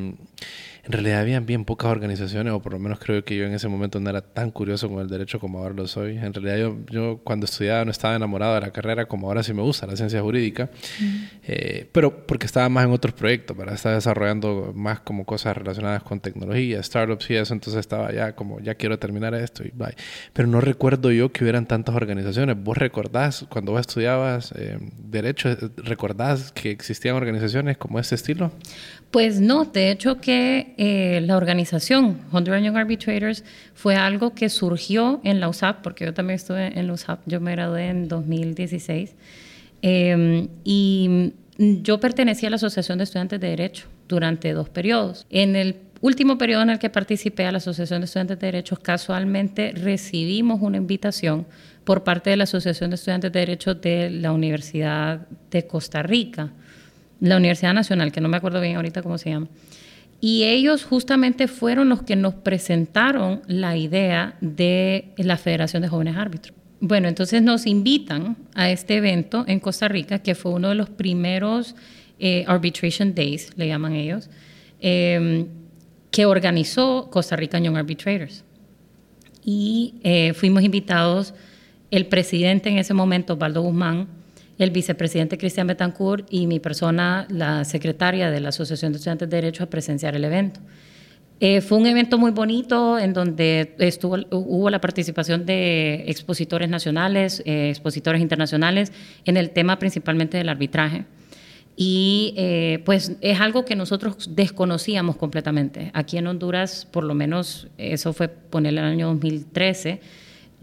en 0.85 0.91
realidad 0.91 1.21
habían 1.21 1.45
bien 1.45 1.63
pocas 1.63 1.89
organizaciones, 1.89 2.51
o 2.51 2.61
por 2.61 2.73
lo 2.73 2.79
menos 2.79 2.99
creo 2.99 3.23
que 3.23 3.37
yo 3.37 3.45
en 3.45 3.53
ese 3.53 3.69
momento 3.69 4.01
no 4.01 4.09
era 4.09 4.21
tan 4.21 4.51
curioso 4.51 4.89
con 4.89 4.99
el 4.99 5.07
derecho 5.07 5.39
como 5.39 5.59
ahora 5.59 5.73
lo 5.73 5.87
soy. 5.87 6.17
En 6.17 6.33
realidad 6.33 6.57
yo, 6.57 6.77
yo 6.91 7.21
cuando 7.23 7.45
estudiaba 7.45 7.85
no 7.85 7.91
estaba 7.91 8.15
enamorado 8.15 8.55
de 8.55 8.61
la 8.61 8.71
carrera 8.71 9.05
como 9.05 9.27
ahora 9.27 9.43
sí 9.43 9.53
me 9.53 9.61
gusta, 9.61 9.87
la 9.87 9.95
ciencia 9.95 10.21
jurídica, 10.21 10.69
eh, 11.47 11.87
pero 11.93 12.27
porque 12.27 12.45
estaba 12.45 12.67
más 12.67 12.85
en 12.85 12.91
otros 12.91 13.13
proyectos, 13.13 13.55
para 13.55 13.73
estar 13.73 13.93
desarrollando 13.95 14.73
más 14.75 14.99
como 14.99 15.25
cosas 15.25 15.55
relacionadas 15.55 16.03
con 16.03 16.19
tecnología, 16.19 16.83
startups 16.83 17.29
y 17.29 17.35
eso, 17.35 17.53
entonces 17.53 17.79
estaba 17.79 18.11
ya 18.11 18.35
como, 18.35 18.59
ya 18.59 18.75
quiero 18.75 18.99
terminar 18.99 19.33
esto 19.35 19.63
y 19.63 19.71
bye. 19.73 19.95
Pero 20.33 20.49
no 20.49 20.59
recuerdo 20.59 21.11
yo 21.11 21.31
que 21.31 21.45
hubieran 21.45 21.65
tantas 21.65 21.95
organizaciones. 21.95 22.61
¿Vos 22.61 22.77
recordás 22.77 23.45
cuando 23.49 23.71
vos 23.71 23.79
estudiabas 23.81 24.51
eh, 24.57 24.77
derecho, 24.97 25.55
recordás 25.77 26.51
que 26.51 26.71
existían 26.71 27.15
organizaciones 27.15 27.77
como 27.77 27.99
este 27.99 28.15
estilo? 28.15 28.51
Pues 29.13 29.39
no, 29.39 29.65
de 29.65 29.91
hecho 29.91 30.19
que 30.19 30.73
eh, 30.75 31.21
la 31.21 31.37
organización 31.37 32.21
Honduran 32.31 32.63
Young 32.63 32.77
Arbitrators 32.77 33.43
fue 33.75 33.95
algo 33.95 34.33
que 34.33 34.49
surgió 34.49 35.21
en 35.23 35.39
la 35.39 35.49
USAP, 35.49 35.83
porque 35.83 36.05
yo 36.05 36.15
también 36.15 36.37
estuve 36.37 36.79
en 36.79 36.87
la 36.87 36.93
USAP, 36.93 37.19
yo 37.27 37.39
me 37.39 37.51
gradué 37.51 37.89
en 37.89 38.07
2016, 38.07 39.13
em, 39.83 40.47
y 40.63 41.31
yo 41.59 41.99
pertenecía 41.99 42.47
a 42.47 42.49
la 42.49 42.55
Asociación 42.55 42.97
de 42.97 43.03
Estudiantes 43.03 43.39
de 43.39 43.49
Derecho 43.49 43.85
durante 44.07 44.51
dos 44.51 44.69
periodos. 44.69 45.27
En 45.29 45.55
el 45.55 45.75
último 46.01 46.39
periodo 46.39 46.63
en 46.63 46.71
el 46.71 46.79
que 46.79 46.89
participé 46.89 47.45
a 47.45 47.51
la 47.51 47.59
Asociación 47.59 48.01
de 48.01 48.05
Estudiantes 48.05 48.39
de 48.39 48.47
Derecho, 48.47 48.77
casualmente 48.77 49.73
recibimos 49.73 50.59
una 50.59 50.77
invitación 50.77 51.45
por 51.83 52.03
parte 52.03 52.31
de 52.31 52.37
la 52.37 52.45
Asociación 52.45 52.89
de 52.89 52.95
Estudiantes 52.95 53.31
de 53.31 53.39
Derecho 53.39 53.75
de 53.75 54.09
la 54.09 54.31
Universidad 54.31 55.27
de 55.51 55.67
Costa 55.67 56.01
Rica 56.01 56.51
la 57.29 57.37
Universidad 57.37 57.73
Nacional, 57.73 58.11
que 58.11 58.19
no 58.19 58.27
me 58.27 58.37
acuerdo 58.37 58.59
bien 58.59 58.75
ahorita 58.75 59.01
cómo 59.01 59.17
se 59.17 59.29
llama. 59.29 59.47
Y 60.19 60.43
ellos 60.43 60.83
justamente 60.83 61.47
fueron 61.47 61.89
los 61.89 62.03
que 62.03 62.15
nos 62.15 62.33
presentaron 62.33 63.41
la 63.47 63.77
idea 63.77 64.35
de 64.41 65.13
la 65.17 65.37
Federación 65.37 65.81
de 65.81 65.87
Jóvenes 65.87 66.17
Árbitros. 66.17 66.55
Bueno, 66.81 67.07
entonces 67.07 67.41
nos 67.41 67.65
invitan 67.65 68.35
a 68.55 68.69
este 68.69 68.97
evento 68.97 69.45
en 69.47 69.61
Costa 69.61 69.87
Rica, 69.87 70.19
que 70.19 70.35
fue 70.35 70.51
uno 70.51 70.69
de 70.69 70.75
los 70.75 70.89
primeros 70.89 71.75
eh, 72.19 72.43
Arbitration 72.45 73.15
Days, 73.15 73.51
le 73.55 73.67
llaman 73.67 73.93
ellos, 73.93 74.29
em, 74.81 75.47
que 76.11 76.25
organizó 76.25 77.09
Costa 77.09 77.37
Rica 77.37 77.57
Young 77.57 77.77
Arbitrators. 77.77 78.43
Y 79.45 79.95
eh, 80.03 80.33
fuimos 80.33 80.63
invitados 80.63 81.33
el 81.89 82.05
presidente 82.07 82.69
en 82.69 82.79
ese 82.79 82.93
momento, 82.93 83.33
Osvaldo 83.33 83.61
Guzmán, 83.61 84.07
el 84.63 84.71
vicepresidente 84.71 85.37
Cristian 85.37 85.67
Betancourt 85.67 86.25
y 86.29 86.47
mi 86.47 86.59
persona, 86.59 87.27
la 87.29 87.65
secretaria 87.65 88.31
de 88.31 88.39
la 88.39 88.49
Asociación 88.49 88.91
de 88.91 88.97
Estudiantes 88.97 89.29
de 89.29 89.37
Derecho, 89.37 89.63
a 89.63 89.67
presenciar 89.67 90.15
el 90.15 90.23
evento. 90.23 90.59
Eh, 91.39 91.61
fue 91.61 91.77
un 91.77 91.85
evento 91.85 92.17
muy 92.17 92.31
bonito 92.31 92.97
en 92.97 93.11
donde 93.11 93.75
estuvo, 93.79 94.15
hubo 94.31 94.69
la 94.69 94.79
participación 94.79 95.45
de 95.45 96.05
expositores 96.07 96.69
nacionales, 96.69 97.43
eh, 97.45 97.69
expositores 97.69 98.21
internacionales 98.21 98.93
en 99.25 99.35
el 99.35 99.49
tema 99.49 99.77
principalmente 99.77 100.37
del 100.37 100.47
arbitraje. 100.47 101.05
Y 101.75 102.33
eh, 102.37 102.81
pues 102.85 103.17
es 103.19 103.41
algo 103.41 103.65
que 103.65 103.75
nosotros 103.75 104.29
desconocíamos 104.35 105.17
completamente. 105.17 105.91
Aquí 105.93 106.17
en 106.17 106.27
Honduras, 106.27 106.87
por 106.89 107.03
lo 107.03 107.15
menos, 107.15 107.67
eso 107.77 108.13
fue 108.13 108.27
poner 108.29 108.73
el 108.73 108.79
año 108.79 109.07
2013. 109.07 109.99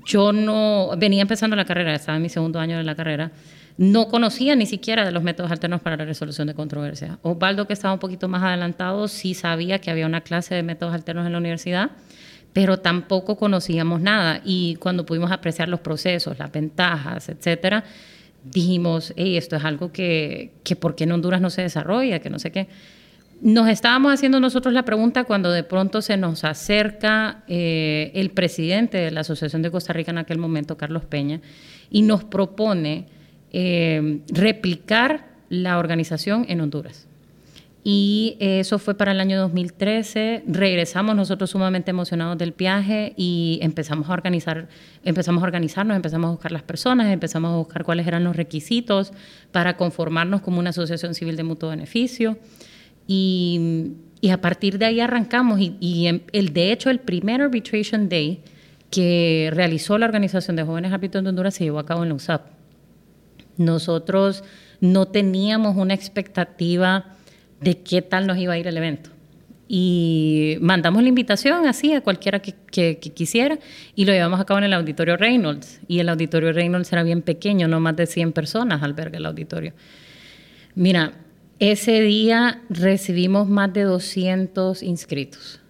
Yo 0.05 0.33
no 0.33 0.91
venía 0.97 1.23
empezando 1.23 1.57
la 1.57 1.65
carrera, 1.65 1.95
estaba 1.95 2.17
en 2.17 2.23
mi 2.23 2.29
segundo 2.29 2.59
año 2.59 2.77
de 2.77 2.85
la 2.85 2.95
carrera, 2.95 3.33
no 3.77 4.09
conocía 4.09 4.57
ni 4.57 4.67
siquiera 4.67 5.05
de 5.05 5.13
los 5.13 5.23
métodos 5.23 5.51
alternos 5.51 5.81
para 5.81 5.97
la 5.97 6.05
resolución 6.05 6.47
de 6.49 6.55
controversia. 6.55 7.19
Osvaldo, 7.23 7.67
que 7.67 7.73
estaba 7.73 7.95
un 7.95 8.01
poquito 8.01 8.29
más 8.29 8.43
adelantado, 8.43 9.09
sí 9.09 9.35
sabía 9.35 9.79
que 9.79 9.91
había 9.91 10.07
una 10.07 10.21
clase 10.21 10.55
de 10.55 10.63
métodos 10.63 10.95
alternos 10.95 11.27
en 11.27 11.33
la 11.33 11.39
universidad, 11.39 11.91
pero 12.53 12.79
tampoco 12.79 13.37
conocíamos 13.37 14.01
nada. 14.01 14.41
Y 14.45 14.77
cuando 14.77 15.07
pudimos 15.07 15.31
apreciar 15.31 15.69
los 15.69 15.81
procesos, 15.81 16.39
las 16.39 16.53
ventajas, 16.53 17.29
etcétera, 17.29 17.85
dijimos, 18.45 19.13
hey, 19.17 19.37
esto 19.37 19.57
es 19.57 19.65
algo 19.65 19.93
que, 19.93 20.53
que 20.65 20.77
¿por 20.77 20.95
qué 20.95 21.05
en 21.05 21.13
Honduras 21.13 21.41
no 21.41 21.51
se 21.51 21.63
desarrolla? 21.63 22.19
Que 22.19 22.31
no 22.31 22.39
sé 22.39 22.51
qué. 22.51 22.69
Nos 23.41 23.69
estábamos 23.69 24.13
haciendo 24.13 24.39
nosotros 24.39 24.75
la 24.75 24.85
pregunta 24.85 25.25
cuando 25.25 25.51
de 25.51 25.65
pronto 25.65 26.03
se 26.03 26.19
nos 26.19 26.45
acerca 26.45 27.43
eh, 27.49 28.13
el 28.15 28.31
presidente 28.31 28.99
de 28.99 29.11
la 29.11 29.21
Asociación 29.21 29.63
de 29.63 29.71
Costa 29.71 29.95
Rica 29.95 30.11
en 30.11 30.19
aquel 30.19 30.37
momento, 30.37 30.77
Carlos 30.77 31.07
Peña, 31.07 31.41
y 31.91 32.03
nos 32.03 32.23
propone 32.23 33.07
eh, 33.51 34.21
replicar 34.29 35.27
la 35.49 35.79
organización 35.79 36.45
en 36.51 36.61
Honduras. 36.61 37.07
Y 37.83 38.37
eso 38.41 38.79
fue 38.79 38.95
para 38.95 39.13
el 39.13 39.21
año 39.21 39.41
2013. 39.41 40.45
Regresamos 40.47 41.17
nosotros 41.17 41.49
sumamente 41.49 41.91
emocionados 41.91 42.37
del 42.37 42.53
viaje 42.53 43.15
y 43.17 43.59
empezamos 43.63 44.11
a 44.11 44.13
organizar, 44.13 44.69
empezamos 45.03 45.43
a 45.43 45.47
organizarnos, 45.47 45.97
empezamos 45.97 46.29
a 46.29 46.33
buscar 46.33 46.53
las 46.53 46.63
personas, 46.63 47.07
empezamos 47.11 47.53
a 47.53 47.57
buscar 47.57 47.85
cuáles 47.85 48.07
eran 48.07 48.23
los 48.23 48.37
requisitos 48.37 49.15
para 49.51 49.79
conformarnos 49.79 50.43
como 50.43 50.59
una 50.59 50.71
asociación 50.71 51.15
civil 51.15 51.37
de 51.37 51.43
mutuo 51.43 51.71
beneficio. 51.71 52.37
Y, 53.13 53.95
y 54.21 54.31
a 54.31 54.41
partir 54.41 54.79
de 54.79 54.87
ahí 54.87 55.01
arrancamos. 55.01 55.59
Y, 55.59 55.77
y, 55.81 56.07
el, 56.07 56.53
de 56.53 56.71
hecho, 56.71 56.91
el 56.91 57.01
primer 57.01 57.43
Arbitration 57.43 58.09
Day 58.09 58.41
que 58.89 59.51
realizó 59.53 59.99
la 59.99 60.07
Organización 60.07 60.55
de 60.55 60.63
Jóvenes 60.63 60.93
Árbitros 60.93 61.25
de 61.25 61.31
Honduras 61.31 61.55
se 61.55 61.65
llevó 61.65 61.81
a 61.81 61.87
cabo 61.87 62.05
en 62.05 62.11
la 62.11 62.15
USAP. 62.15 62.47
Nosotros 63.57 64.45
no 64.81 65.09
teníamos 65.09 65.77
una 65.77 65.93
expectativa 65.93 67.17
de 67.61 67.79
qué 67.79 68.01
tal 68.01 68.29
nos 68.29 68.39
iba 68.39 68.53
a 68.53 68.59
ir 68.59 68.69
el 68.69 68.77
evento. 68.77 69.11
Y 69.67 70.57
mandamos 70.61 71.03
la 71.03 71.09
invitación 71.09 71.67
así 71.67 71.93
a 71.93 72.03
cualquiera 72.03 72.39
que, 72.39 72.99
quisiera 72.99 73.59
y 73.97 74.05
lo 74.05 74.13
llevamos 74.13 74.39
a 74.39 74.45
cabo 74.45 74.59
en 74.59 74.65
el 74.67 74.73
auditorio 74.73 75.17
Reynolds. 75.17 75.81
Y 75.89 75.99
el 75.99 76.09
auditorio 76.09 76.53
Reynolds 76.53 76.93
era 76.93 77.03
bien 77.03 77.23
pequeño, 77.23 77.67
no 77.67 77.81
más 77.81 77.97
de 77.97 78.07
100 78.07 78.31
personas 78.31 78.85
alberga 78.85 79.19
el 79.19 79.27
auditorio. 79.27 79.73
Mira, 80.77 81.13
ese 81.61 82.01
día 82.01 82.63
recibimos 82.69 83.49
más 83.49 83.73
de 83.73 83.85
200 83.85 84.83
inscritos 84.83 85.61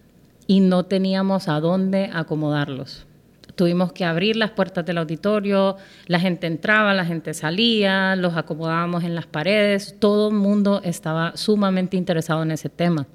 y 0.46 0.60
no 0.60 0.84
teníamos 0.84 1.48
a 1.48 1.60
dónde 1.60 2.10
acomodarlos 2.12 3.06
tuvimos 3.60 3.92
que 3.92 4.06
abrir 4.06 4.36
las 4.36 4.52
puertas 4.52 4.86
del 4.86 4.96
auditorio, 4.96 5.76
la 6.06 6.18
gente 6.18 6.46
entraba, 6.46 6.94
la 6.94 7.04
gente 7.04 7.34
salía, 7.34 8.16
los 8.16 8.34
acomodábamos 8.34 9.04
en 9.04 9.14
las 9.14 9.26
paredes, 9.26 9.96
todo 9.98 10.30
el 10.30 10.34
mundo 10.34 10.80
estaba 10.82 11.36
sumamente 11.36 11.98
interesado 11.98 12.42
en 12.42 12.52
ese 12.52 12.70
tema. 12.70 13.06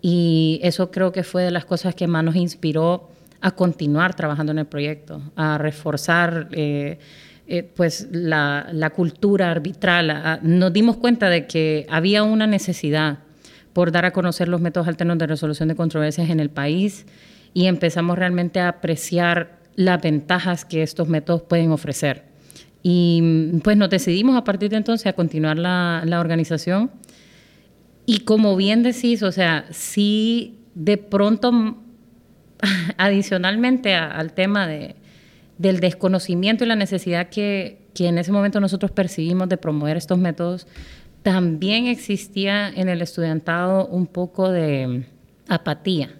Y 0.00 0.60
eso 0.62 0.92
creo 0.92 1.10
que 1.10 1.24
fue 1.24 1.42
de 1.42 1.50
las 1.50 1.64
cosas 1.64 1.96
que 1.96 2.06
más 2.06 2.22
nos 2.22 2.36
inspiró 2.36 3.08
a 3.40 3.50
continuar 3.50 4.14
trabajando 4.14 4.52
en 4.52 4.60
el 4.60 4.66
proyecto, 4.66 5.20
a 5.34 5.58
reforzar 5.58 6.46
eh, 6.52 7.00
eh, 7.46 7.64
pues 7.64 8.08
la, 8.12 8.92
cultura 8.94 9.50
arbitral. 9.50 10.40
nos 10.42 10.72
dimos 10.72 10.96
cuenta 10.96 11.28
de 11.28 11.46
que 11.46 11.86
había 11.90 12.22
una 12.22 12.46
necesidad 12.46 13.18
por 13.72 13.90
dar 13.90 14.04
a 14.04 14.12
conocer 14.12 14.48
los 14.48 14.60
métodos 14.60 14.86
alternos 14.86 15.18
de 15.18 15.26
resolución 15.26 15.68
de 15.68 15.74
controversias 15.74 16.30
en 16.30 16.40
el 16.40 16.50
país 16.50 17.04
y 17.52 17.66
empezamos 17.66 18.16
realmente 18.16 18.60
a 18.60 18.68
apreciar 18.68 19.58
las 19.74 20.00
ventajas 20.00 20.64
que 20.64 20.82
estos 20.82 21.08
métodos 21.08 21.42
pueden 21.42 21.72
ofrecer. 21.72 22.24
Y 22.82 23.58
pues 23.64 23.76
nos 23.76 23.90
decidimos 23.90 24.36
a 24.36 24.44
partir 24.44 24.70
de 24.70 24.76
entonces 24.76 25.06
a 25.06 25.12
continuar 25.12 25.58
la, 25.58 26.02
la 26.04 26.20
organización. 26.20 26.90
Y 28.06 28.20
como 28.20 28.56
bien 28.56 28.82
decís, 28.82 29.22
o 29.22 29.32
sea, 29.32 29.66
sí 29.70 30.58
de 30.74 30.96
pronto, 30.96 31.76
adicionalmente 32.96 33.94
al 33.94 34.32
tema 34.32 34.66
de, 34.66 34.96
del 35.58 35.80
desconocimiento 35.80 36.64
y 36.64 36.66
la 36.66 36.76
necesidad 36.76 37.28
que, 37.28 37.78
que 37.94 38.08
en 38.08 38.18
ese 38.18 38.32
momento 38.32 38.60
nosotros 38.60 38.90
percibimos 38.90 39.48
de 39.48 39.56
promover 39.56 39.96
estos 39.96 40.18
métodos, 40.18 40.66
también 41.22 41.86
existía 41.86 42.68
en 42.68 42.88
el 42.88 43.00
estudiantado 43.00 43.86
un 43.86 44.06
poco 44.06 44.50
de 44.50 45.04
apatía. 45.48 46.10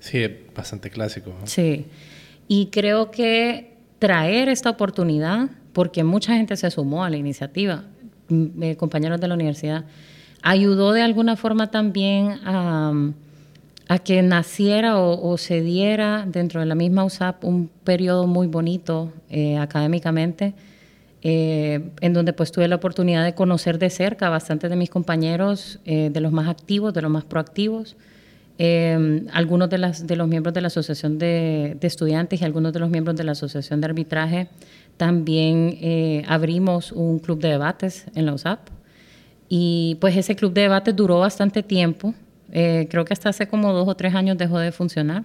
Sí, 0.00 0.26
bastante 0.54 0.90
clásico. 0.90 1.34
Sí. 1.44 1.86
Y 2.48 2.66
creo 2.66 3.10
que 3.10 3.74
traer 3.98 4.48
esta 4.48 4.70
oportunidad, 4.70 5.48
porque 5.72 6.04
mucha 6.04 6.34
gente 6.34 6.56
se 6.56 6.70
sumó 6.70 7.04
a 7.04 7.10
la 7.10 7.16
iniciativa, 7.16 7.84
eh, 8.30 8.76
compañeros 8.76 9.20
de 9.20 9.28
la 9.28 9.34
universidad, 9.34 9.84
ayudó 10.42 10.92
de 10.92 11.02
alguna 11.02 11.36
forma 11.36 11.70
también 11.70 12.38
a, 12.44 12.92
que 13.98 14.22
naciera 14.22 14.98
o, 14.98 15.36
se 15.38 15.60
diera 15.60 16.24
dentro 16.26 16.60
de 16.60 16.66
la 16.66 16.74
misma 16.74 17.04
USAP 17.04 17.44
un 17.44 17.68
periodo 17.84 18.26
muy 18.26 18.46
bonito 18.46 19.12
eh, 19.30 19.58
académicamente, 19.58 20.54
eh, 21.22 21.90
en 22.00 22.12
donde 22.12 22.32
pues 22.32 22.52
tuve 22.52 22.68
la 22.68 22.76
oportunidad 22.76 23.24
de 23.24 23.34
conocer 23.34 23.78
de 23.78 23.90
cerca 23.90 24.26
a 24.26 24.30
bastantes 24.30 24.70
de 24.70 24.76
mis 24.76 24.90
compañeros, 24.90 25.80
de 25.84 26.20
los 26.20 26.32
más 26.32 26.48
activos, 26.48 26.92
de 26.94 27.02
los 27.02 27.10
más 27.10 27.24
proactivos, 27.24 27.96
eh, 28.56 29.26
algunos 29.32 29.68
de, 29.68 29.92
de 30.04 30.16
los 30.16 30.28
miembros 30.28 30.54
de 30.54 30.60
la 30.60 30.68
Asociación 30.68 31.18
de, 31.18 31.76
Estudiantes 31.80 32.40
y 32.40 32.44
algunos 32.44 32.72
de 32.72 32.78
los 32.78 32.88
miembros 32.88 33.16
de 33.16 33.24
la 33.24 33.32
Asociación 33.32 33.80
de 33.80 33.86
Arbitraje 33.86 34.48
también 34.96 35.76
eh, 35.80 36.24
abrimos 36.28 36.92
un 36.92 37.18
club 37.18 37.40
de 37.40 37.48
debates 37.48 38.06
en 38.14 38.26
la 38.26 38.34
USAP. 38.34 38.60
Y 39.48 39.96
pues 40.00 40.16
ese 40.16 40.36
club 40.36 40.52
de 40.52 40.62
debates 40.62 40.94
duró 40.94 41.18
bastante 41.18 41.62
tiempo. 41.62 42.14
Eh, 42.54 42.86
creo 42.90 43.04
que 43.04 43.12
hasta 43.12 43.28
hace 43.28 43.46
como 43.46 43.72
dos 43.74 43.86
o 43.86 43.94
tres 43.94 44.14
años 44.14 44.38
dejó 44.38 44.58
de 44.58 44.72
funcionar. 44.72 45.24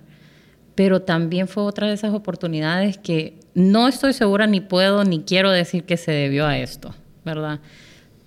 Pero 0.76 1.02
también 1.02 1.48
fue 1.48 1.64
otra 1.64 1.88
de 1.88 1.94
esas 1.94 2.14
oportunidades 2.14 2.98
que 2.98 3.40
no 3.54 3.88
estoy 3.88 4.14
segura 4.14 4.48
ni 4.48 4.60
puedo 4.60 5.04
ni 5.06 5.22
quiero 5.22 5.52
decir 5.52 5.84
que 5.86 5.96
se 5.96 6.12
debió 6.12 6.46
a 6.46 6.58
esto, 6.58 6.94
¿verdad? 7.24 7.60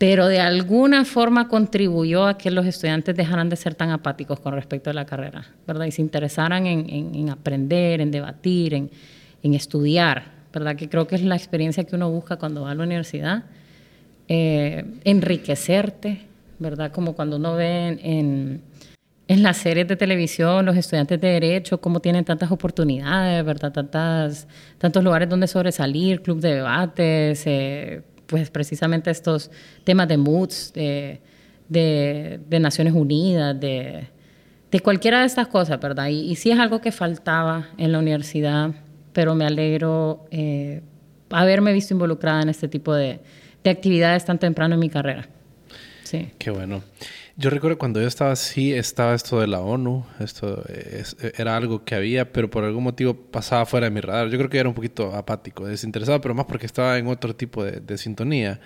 pero 0.02 0.26
de 0.26 0.40
alguna 0.40 1.04
forma 1.04 1.46
contribuyó 1.46 2.26
a 2.26 2.36
que 2.36 2.50
los 2.50 2.66
estudiantes 2.66 3.14
dejaran 3.14 3.48
de 3.48 3.54
ser 3.54 3.76
tan 3.76 3.90
apáticos 3.90 4.40
con 4.40 4.52
respecto 4.52 4.90
a 4.90 4.92
la 4.92 5.06
carrera, 5.06 5.46
¿verdad? 5.64 5.86
Y 5.86 5.92
se 5.92 6.02
interesaran 6.02 6.66
en, 6.66 7.30
aprender, 7.30 8.00
en 8.00 8.10
debatir, 8.10 8.74
en, 8.74 8.90
estudiar, 9.54 10.24
¿verdad? 10.52 10.74
Que 10.74 10.88
creo 10.88 11.06
que 11.06 11.14
es 11.14 11.22
la 11.22 11.36
experiencia 11.36 11.84
que 11.84 11.94
uno 11.94 12.10
busca 12.10 12.36
cuando 12.36 12.62
va 12.62 12.72
a 12.72 12.74
la 12.74 12.82
universidad. 12.82 13.44
Eh, 14.26 14.84
enriquecerte, 15.04 16.22
¿verdad? 16.58 16.90
Como 16.90 17.12
cuando 17.12 17.36
uno 17.36 17.54
ve 17.54 17.96
en, 18.02 18.60
en, 19.32 19.42
las 19.42 19.56
series 19.58 19.88
de 19.88 19.96
televisión 19.96 20.64
los 20.64 20.76
estudiantes 20.76 21.20
de 21.20 21.28
Derecho, 21.28 21.80
cómo 21.80 22.00
tienen 22.00 22.24
tantas 22.24 22.50
oportunidades, 22.50 23.44
¿verdad? 23.44 23.72
Tantas, 23.72 24.46
tantos 24.78 25.02
lugares 25.02 25.28
donde 25.28 25.46
sobresalir, 25.46 26.22
club 26.22 26.40
de 26.40 26.56
debates, 26.56 27.42
eh, 27.46 28.02
pues 28.26 28.50
precisamente 28.50 29.10
estos 29.10 29.50
temas 29.84 30.08
de 30.08 30.16
moods, 30.16 30.72
de, 30.72 31.20
de, 31.68 32.60
Naciones 32.60 32.94
Unidas, 32.94 33.58
de, 33.58 34.08
de, 34.70 34.80
cualquiera 34.80 35.20
de 35.20 35.26
estas 35.26 35.48
cosas, 35.48 35.80
¿verdad? 35.80 36.08
Y, 36.08 36.34
sí 36.36 36.50
es 36.50 36.58
algo 36.58 36.80
que 36.80 36.92
faltaba 36.92 37.68
en 37.78 37.92
la 37.92 37.98
universidad, 37.98 38.70
pero 39.12 39.34
me 39.34 39.44
alegro 39.44 40.26
eh, 40.30 40.82
haberme 41.30 41.72
visto 41.72 41.94
involucrada 41.94 42.42
en 42.42 42.48
este 42.48 42.68
tipo 42.68 42.94
de, 42.94 43.20
de 43.64 43.70
actividades 43.70 44.24
tan 44.24 44.38
temprano 44.38 44.74
en 44.74 44.80
mi 44.80 44.88
carrera. 44.88 45.28
Sí. 46.12 46.30
Qué 46.36 46.50
bueno. 46.50 46.82
Yo 47.38 47.48
recuerdo 47.48 47.78
cuando 47.78 47.98
yo 47.98 48.06
estaba 48.06 48.32
así, 48.32 48.70
estaba 48.74 49.14
esto 49.14 49.40
de 49.40 49.46
la 49.46 49.60
ONU, 49.60 50.04
esto 50.20 50.62
era 51.38 51.56
algo 51.56 51.86
que 51.86 51.94
había, 51.94 52.34
pero 52.34 52.50
por 52.50 52.64
algún 52.64 52.84
motivo 52.84 53.14
pasaba 53.14 53.64
fuera 53.64 53.86
de 53.86 53.92
mi 53.92 54.02
radar. 54.02 54.28
Yo 54.28 54.36
creo 54.36 54.50
que 54.50 54.58
era 54.58 54.68
un 54.68 54.74
poquito 54.74 55.14
apático, 55.14 55.66
desinteresado, 55.66 56.20
pero 56.20 56.34
más 56.34 56.44
porque 56.44 56.66
estaba 56.66 56.98
en 56.98 57.06
otro 57.06 57.34
tipo 57.34 57.64
de, 57.64 57.80
de 57.80 57.96
sintonía. 57.96 58.60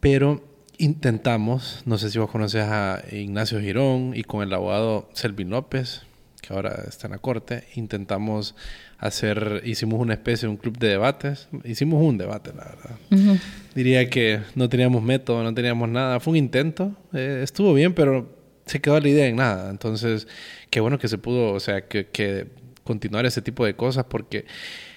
Pero 0.00 0.44
intentamos, 0.76 1.80
no 1.86 1.96
sé 1.96 2.10
si 2.10 2.18
vos 2.18 2.30
conoces 2.30 2.64
a 2.64 3.04
Ignacio 3.10 3.58
Girón 3.58 4.12
y 4.14 4.24
con 4.24 4.42
el 4.42 4.52
abogado 4.52 5.08
Selvin 5.14 5.48
López, 5.48 6.02
que 6.42 6.52
ahora 6.52 6.84
está 6.86 7.06
en 7.06 7.12
la 7.12 7.20
corte, 7.20 7.64
intentamos 7.74 8.54
hacer, 9.00 9.62
hicimos 9.64 9.98
una 9.98 10.12
especie 10.12 10.46
de 10.46 10.50
un 10.50 10.56
club 10.56 10.78
de 10.78 10.88
debates. 10.88 11.48
Hicimos 11.64 12.02
un 12.02 12.18
debate, 12.18 12.52
la 12.54 12.64
verdad. 12.64 13.40
Diría 13.74 14.08
que 14.10 14.40
no 14.54 14.68
teníamos 14.68 15.02
método, 15.02 15.42
no 15.42 15.54
teníamos 15.54 15.88
nada. 15.88 16.20
Fue 16.20 16.32
un 16.32 16.36
intento, 16.36 16.94
eh, 17.12 17.40
estuvo 17.42 17.72
bien, 17.72 17.94
pero 17.94 18.28
se 18.66 18.80
quedó 18.80 19.00
la 19.00 19.08
idea 19.08 19.26
en 19.26 19.36
nada. 19.36 19.70
Entonces, 19.70 20.28
qué 20.68 20.80
bueno 20.80 20.98
que 20.98 21.08
se 21.08 21.16
pudo, 21.16 21.52
o 21.52 21.60
sea, 21.60 21.88
que, 21.88 22.06
que 22.08 22.48
continuar 22.84 23.24
ese 23.24 23.40
tipo 23.40 23.64
de 23.64 23.74
cosas 23.74 24.04
porque 24.04 24.44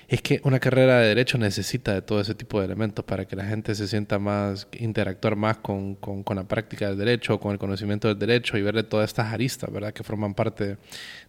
es 0.08 0.22
que 0.22 0.42
una 0.44 0.60
carrera 0.60 1.00
de 1.00 1.08
derecho 1.08 1.38
necesita 1.38 1.94
de 1.94 2.02
todo 2.02 2.22
ese 2.22 2.36
tipo 2.36 2.60
de 2.60 2.66
elementos 2.66 3.04
para 3.06 3.26
que 3.26 3.36
la 3.36 3.46
gente 3.46 3.74
se 3.76 3.88
sienta 3.88 4.20
más, 4.20 4.68
interactuar 4.80 5.36
más 5.36 5.58
con, 5.58 5.96
con, 5.96 6.24
con 6.24 6.36
la 6.36 6.44
práctica 6.44 6.90
del 6.90 6.98
derecho, 6.98 7.40
con 7.40 7.52
el 7.52 7.58
conocimiento 7.58 8.08
del 8.08 8.20
derecho 8.20 8.58
y 8.58 8.62
verle 8.62 8.84
todas 8.84 9.10
estas 9.10 9.34
aristas, 9.34 9.72
¿verdad? 9.72 9.94
Que 9.94 10.04
forman 10.04 10.34
parte 10.34 10.78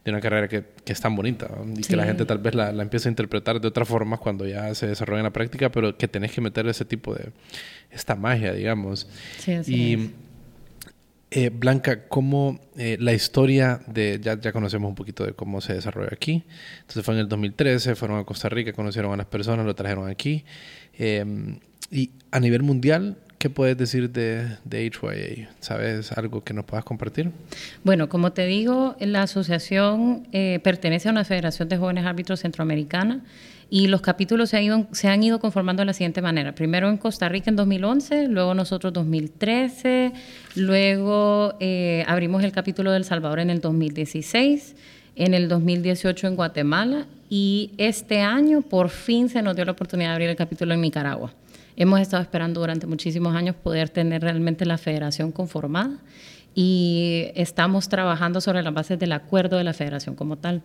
de 0.05 0.11
una 0.11 0.21
carrera 0.21 0.49
que, 0.49 0.65
que 0.85 0.93
es 0.93 1.01
tan 1.01 1.17
bonita 1.17 1.49
y 1.77 1.83
que 1.83 1.97
la 1.97 2.05
gente 2.05 2.25
tal 2.25 2.39
vez 2.39 2.55
la, 2.55 2.73
la 2.73 2.83
empiece 2.83 3.09
a 3.09 3.11
interpretar 3.11 3.61
de 3.61 3.69
otra 3.69 3.85
forma 3.85 4.19
cuando 4.19 4.47
ya 4.47 4.75
se 4.75 4.87
desarrolla 4.87 5.21
en 5.21 5.25
la 5.25 5.33
práctica, 5.33 5.71
pero 5.71 5.97
que 5.97 6.09
tenés 6.09 6.33
que 6.33 6.41
meter 6.41 6.67
ese 6.67 6.85
tipo 6.85 7.15
de, 7.15 7.31
esta 7.95 8.15
magia, 8.17 8.53
digamos. 8.53 9.07
Sí, 9.39 9.53
así 9.53 9.75
y, 9.75 9.95
es. 9.95 10.11
Eh, 11.37 11.51
Blanca, 11.51 12.07
¿cómo 12.07 12.61
eh, 12.77 12.97
la 13.01 13.13
historia 13.13 13.81
de, 13.89 14.21
ya, 14.23 14.53
conocemos 14.53 14.89
un 14.89 14.95
poquito 14.95 15.25
de 15.25 15.33
cómo 15.33 15.61
se 15.61 15.75
desarrolló 15.75 16.11
aquí? 16.13 16.45
Entonces 16.83 17.05
fue 17.05 17.15
en 17.15 17.21
el 17.21 17.29
2013, 17.29 17.97
fueron 17.97 18.21
a 18.21 18.25
Costa 18.25 18.49
Rica, 18.49 18.73
conocieron 18.73 19.13
a 19.13 19.17
las 19.17 19.27
personas, 19.27 19.67
lo 19.67 19.75
trajeron 19.75 20.09
aquí. 20.09 20.45
Eh, 20.97 21.59
y 21.91 22.13
a 22.31 22.39
nivel 22.39 22.63
mundial, 22.63 23.17
¿qué 23.39 23.51
puedes 23.51 23.77
decir 23.77 24.11
de, 24.11 24.47
de 24.65 24.87
HYA? 24.87 25.51
¿Sabes 25.59 26.13
algo 26.13 26.45
que 26.45 26.55
nos 26.55 26.67
puedas 26.67 26.85
compartir? 26.85 27.33
Bueno, 27.83 28.09
como 28.09 28.33
te 28.33 28.47
digo, 28.47 28.95
la 29.01 29.23
asociación 29.23 30.29
eh, 30.31 30.61
pertenece 30.63 31.09
a 31.09 31.13
una 31.13 31.25
federación 31.25 31.69
de 31.69 31.77
jóvenes 31.79 32.07
árbitros 32.07 32.41
centroamericana 32.41 33.25
y 33.71 33.87
los 33.87 34.01
capítulos 34.01 34.51
se 34.51 34.59
han, 34.59 34.65
ido, 34.65 34.87
se 34.93 35.09
han 35.09 35.23
ido 35.23 35.41
conformando 35.41 35.81
de 35.81 35.87
la 35.87 35.93
siguiente 35.93 36.23
manera. 36.23 36.55
Primero 36.55 36.89
en 36.89 36.97
Costa 36.97 37.29
Rica 37.29 37.51
en 37.51 37.57
2011, 37.57 38.29
luego 38.29 38.55
nosotros 38.55 38.93
2013, 38.93 40.13
luego 40.57 41.55
eh, 41.61 42.05
abrimos 42.07 42.45
el 42.45 42.53
capítulo 42.53 42.93
del 42.93 43.05
Salvador 43.05 43.41
en 43.41 43.51
el 43.51 43.61
2016, 43.61 44.77
en 45.17 45.35
el 45.35 45.49
2018 45.49 46.27
en 46.27 46.37
Guatemala 46.37 47.07
y 47.29 47.73
este 47.79 48.21
año 48.21 48.63
por 48.63 48.91
fin 48.91 49.29
se 49.29 49.43
nos 49.43 49.57
dio 49.57 49.65
la 49.65 49.73
oportunidad 49.73 50.11
de 50.11 50.15
abrir 50.15 50.29
el 50.31 50.37
capítulo 50.37 50.75
en 50.75 50.81
Nicaragua. 50.81 51.33
Hemos 51.77 52.01
estado 52.01 52.23
esperando 52.23 52.61
durante 52.61 52.87
muchísimos 52.87 53.35
años 53.35 53.57
poder 53.57 53.89
tener 53.89 54.23
realmente 54.23 54.65
la 54.65 54.79
federación 54.79 55.33
conformada 55.33 55.99
y 56.55 57.31
estamos 57.35 57.89
trabajando 57.89 58.41
sobre 58.41 58.63
las 58.63 58.73
bases 58.73 58.99
del 58.99 59.13
acuerdo 59.13 59.57
de 59.57 59.65
la 59.65 59.73
federación 59.73 60.15
como 60.15 60.37
tal. 60.37 60.63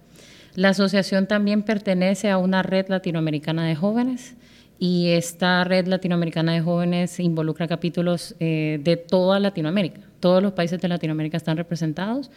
La 0.56 0.70
asociación 0.70 1.28
también 1.28 1.64
pertenece 1.64 2.30
a 2.30 2.38
una 2.38 2.64
red 2.64 2.88
latinoamericana 2.90 3.66
de 3.68 3.76
jóvenes 3.76 4.36
y 4.80 5.10
esta 5.10 5.64
red 5.64 5.88
latinoamericana 5.88 6.54
de 6.54 6.62
jóvenes 6.62 7.20
involucra 7.20 7.68
capítulos 7.68 8.36
eh, 8.40 8.80
de 8.84 8.98
toda 8.98 9.40
Latinoamérica. 9.40 10.02
Todos 10.20 10.42
los 10.42 10.54
países 10.54 10.80
de 10.82 10.88
Latinoamérica 10.88 11.38
están 11.38 11.58
representados. 11.58 12.32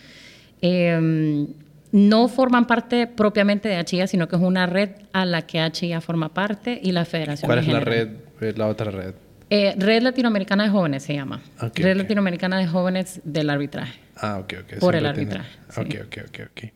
Eh, 0.61 1.47
no 1.93 2.29
forman 2.29 2.67
parte 2.67 3.07
propiamente 3.07 3.69
de 3.69 3.85
HIA, 3.89 4.07
sino 4.07 4.27
que 4.27 4.37
es 4.37 4.43
una 4.43 4.67
red 4.67 4.91
a 5.13 5.27
la 5.27 5.43
que 5.43 5.59
HIA 5.59 6.01
forma 6.01 6.33
parte 6.33 6.81
y 6.83 6.93
la 6.93 7.05
federación. 7.05 7.47
¿Cuál 7.49 7.59
es 7.59 7.69
la 7.69 7.81
red, 7.81 8.09
eh, 8.41 8.55
la 8.57 8.69
otra 8.69 8.91
red? 8.91 9.15
Eh, 9.51 9.75
red 9.77 10.03
Latinoamericana 10.03 10.65
de 10.65 10.71
Jóvenes 10.71 11.03
se 11.03 11.13
llama. 11.15 11.43
Ok, 11.61 11.79
red 11.81 11.93
ok. 11.93 12.03
Latinoamericana 12.03 12.59
de 12.59 12.67
Jóvenes 12.67 13.21
del 13.25 13.51
Arbitraje. 13.51 14.01
Ah, 14.17 14.39
ok, 14.39 14.55
ok. 14.63 14.79
Por 14.81 14.95
el 14.97 15.03
Siempre 15.03 15.25
tiene- 15.27 15.35
arbitraje, 15.41 15.59
sí. 15.69 15.81
Ok, 15.81 16.07
ok, 16.07 16.19
ok, 16.29 16.41
ok. 16.51 16.73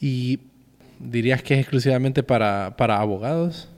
¿Y 0.00 0.38
dirías 1.00 1.42
que 1.42 1.54
es 1.54 1.60
exclusivamente 1.60 2.22
para, 2.22 2.76
para 2.76 3.00
abogados? 3.00 3.68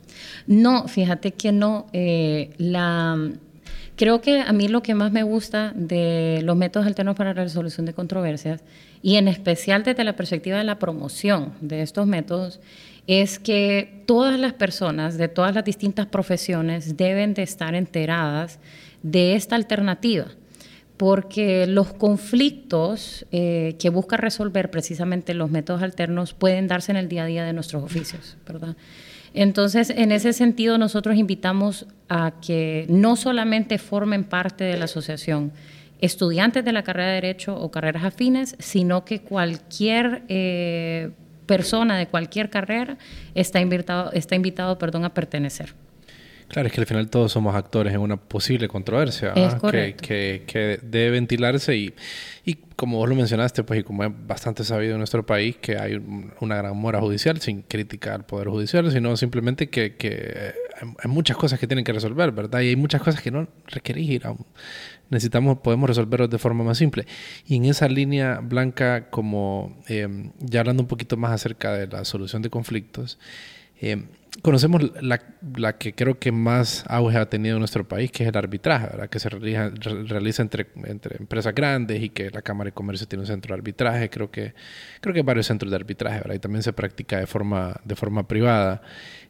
No, 0.46 0.88
fíjate 0.88 1.32
que 1.32 1.52
no. 1.52 1.86
eh, 1.92 2.50
la, 2.58 3.30
creo 3.96 4.20
que 4.20 4.40
a 4.40 4.52
mí 4.52 4.68
lo 4.68 4.82
que 4.82 4.94
más 4.94 5.12
me 5.12 5.22
gusta 5.22 5.72
de 5.74 6.40
los 6.42 6.56
métodos 6.56 6.86
alternos 6.86 7.16
para 7.16 7.34
la 7.34 7.44
resolución 7.44 7.86
de 7.86 7.94
controversias, 7.94 8.62
y 9.02 9.16
en 9.16 9.28
especial 9.28 9.82
desde 9.82 10.04
la 10.04 10.16
perspectiva 10.16 10.58
de 10.58 10.64
la 10.64 10.78
promoción 10.78 11.52
de 11.60 11.82
estos 11.82 12.06
métodos, 12.06 12.60
es 13.06 13.38
que 13.38 14.04
todas 14.06 14.38
las 14.38 14.52
personas 14.52 15.18
de 15.18 15.28
todas 15.28 15.54
las 15.54 15.64
distintas 15.64 16.06
profesiones 16.06 16.96
deben 16.96 17.34
de 17.34 17.42
estar 17.42 17.74
enteradas 17.74 18.60
de 19.02 19.34
esta 19.34 19.56
alternativa 19.56 20.26
porque 20.96 21.66
los 21.66 21.92
conflictos 21.92 23.26
eh, 23.32 23.76
que 23.78 23.90
busca 23.90 24.16
resolver 24.16 24.70
precisamente 24.70 25.34
los 25.34 25.50
métodos 25.50 25.82
alternos 25.82 26.34
pueden 26.34 26.68
darse 26.68 26.92
en 26.92 26.98
el 26.98 27.08
día 27.08 27.24
a 27.24 27.26
día 27.26 27.44
de 27.44 27.52
nuestros 27.52 27.82
oficios, 27.82 28.36
¿verdad? 28.46 28.76
Entonces, 29.34 29.90
en 29.90 30.12
ese 30.12 30.32
sentido, 30.32 30.76
nosotros 30.76 31.16
invitamos 31.16 31.86
a 32.08 32.34
que 32.46 32.86
no 32.88 33.16
solamente 33.16 33.78
formen 33.78 34.24
parte 34.24 34.64
de 34.64 34.76
la 34.76 34.84
asociación 34.84 35.52
estudiantes 36.02 36.64
de 36.64 36.72
la 36.72 36.82
carrera 36.82 37.08
de 37.08 37.14
Derecho 37.14 37.54
o 37.54 37.70
carreras 37.70 38.04
afines, 38.04 38.56
sino 38.58 39.04
que 39.04 39.20
cualquier 39.20 40.24
eh, 40.28 41.10
persona 41.46 41.96
de 41.96 42.08
cualquier 42.08 42.50
carrera 42.50 42.98
está 43.34 43.60
invitado, 43.60 44.12
está 44.12 44.34
invitado 44.34 44.78
perdón, 44.78 45.04
a 45.04 45.14
pertenecer. 45.14 45.74
Claro, 46.52 46.66
es 46.68 46.74
que 46.74 46.80
al 46.82 46.86
final 46.86 47.08
todos 47.08 47.32
somos 47.32 47.54
actores 47.56 47.94
en 47.94 48.00
una 48.00 48.18
posible 48.18 48.68
controversia 48.68 49.32
Es 49.46 49.54
que, 49.54 49.96
que, 49.96 50.42
que 50.46 50.78
debe 50.82 51.12
ventilarse 51.12 51.74
y, 51.74 51.94
y 52.44 52.56
como 52.76 52.98
vos 52.98 53.08
lo 53.08 53.14
mencionaste, 53.14 53.64
pues 53.64 53.80
y 53.80 53.82
como 53.82 54.04
es 54.04 54.10
bastante 54.26 54.62
sabido 54.62 54.92
en 54.92 54.98
nuestro 54.98 55.24
país, 55.24 55.56
que 55.56 55.78
hay 55.78 55.94
un- 55.94 56.30
una 56.40 56.56
gran 56.56 56.76
mora 56.76 57.00
judicial 57.00 57.40
sin 57.40 57.62
crítica 57.62 58.14
al 58.14 58.26
Poder 58.26 58.48
Judicial, 58.48 58.92
sino 58.92 59.16
simplemente 59.16 59.70
que, 59.70 59.96
que 59.96 60.52
hay, 60.78 60.88
hay 61.02 61.10
muchas 61.10 61.38
cosas 61.38 61.58
que 61.58 61.66
tienen 61.66 61.86
que 61.86 61.92
resolver, 61.94 62.32
¿verdad? 62.32 62.60
Y 62.60 62.68
hay 62.68 62.76
muchas 62.76 63.00
cosas 63.00 63.22
que 63.22 63.30
no 63.30 63.48
requerís 63.68 64.10
ir 64.10 64.26
a 64.26 64.32
un- 64.32 64.44
necesitamos, 65.08 65.58
podemos 65.60 65.88
resolverlos 65.88 66.28
de 66.28 66.38
forma 66.38 66.64
más 66.64 66.76
simple. 66.76 67.06
Y 67.46 67.56
en 67.56 67.64
esa 67.64 67.88
línea 67.88 68.40
blanca, 68.42 69.08
como 69.08 69.78
eh, 69.88 70.06
ya 70.38 70.60
hablando 70.60 70.82
un 70.82 70.88
poquito 70.88 71.16
más 71.16 71.32
acerca 71.32 71.72
de 71.72 71.86
la 71.86 72.04
solución 72.04 72.42
de 72.42 72.50
conflictos, 72.50 73.18
eh, 73.80 74.04
conocemos 74.40 74.82
la, 75.02 75.20
la 75.56 75.76
que 75.76 75.92
creo 75.94 76.18
que 76.18 76.32
más 76.32 76.84
auge 76.88 77.18
ha 77.18 77.28
tenido 77.28 77.56
en 77.56 77.58
nuestro 77.60 77.86
país, 77.86 78.10
que 78.10 78.22
es 78.22 78.28
el 78.30 78.36
arbitraje, 78.36 78.86
¿verdad? 78.86 79.10
que 79.10 79.18
se 79.18 79.28
realiza, 79.28 79.68
re- 79.68 80.04
realiza 80.04 80.40
entre, 80.42 80.68
entre 80.86 81.16
empresas 81.18 81.54
grandes 81.54 82.02
y 82.02 82.08
que 82.08 82.30
la 82.30 82.40
Cámara 82.40 82.68
de 82.68 82.72
Comercio 82.72 83.06
tiene 83.06 83.20
un 83.20 83.26
centro 83.26 83.54
de 83.54 83.58
arbitraje. 83.58 84.08
Creo 84.08 84.30
que, 84.30 84.54
creo 85.00 85.12
que 85.12 85.20
hay 85.20 85.24
varios 85.24 85.46
centros 85.46 85.70
de 85.70 85.76
arbitraje 85.76 86.18
¿verdad? 86.20 86.34
y 86.34 86.38
también 86.38 86.62
se 86.62 86.72
practica 86.72 87.18
de 87.18 87.26
forma, 87.26 87.76
de 87.84 87.94
forma 87.94 88.26
privada. 88.26 88.80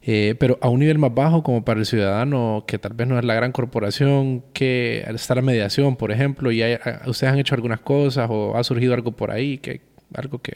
Eh, 0.01 0.35
pero 0.39 0.57
a 0.61 0.69
un 0.69 0.79
nivel 0.79 0.97
más 0.97 1.13
bajo, 1.13 1.43
como 1.43 1.65
para 1.65 1.79
el 1.81 1.85
ciudadano, 1.85 2.63
que 2.65 2.77
tal 2.79 2.93
vez 2.93 3.07
no 3.07 3.19
es 3.19 3.25
la 3.25 3.33
gran 3.35 3.51
corporación, 3.51 4.43
que 4.53 5.03
está 5.13 5.35
la 5.35 5.41
mediación, 5.41 5.95
por 5.97 6.11
ejemplo, 6.11 6.51
y 6.51 6.61
hay- 6.63 6.77
ustedes 7.07 7.33
han 7.33 7.39
hecho 7.39 7.55
algunas 7.55 7.81
cosas 7.81 8.27
o 8.31 8.55
ha 8.57 8.63
surgido 8.63 8.93
algo 8.93 9.11
por 9.11 9.31
ahí, 9.31 9.57
que, 9.57 9.81
algo 10.13 10.39
que, 10.39 10.53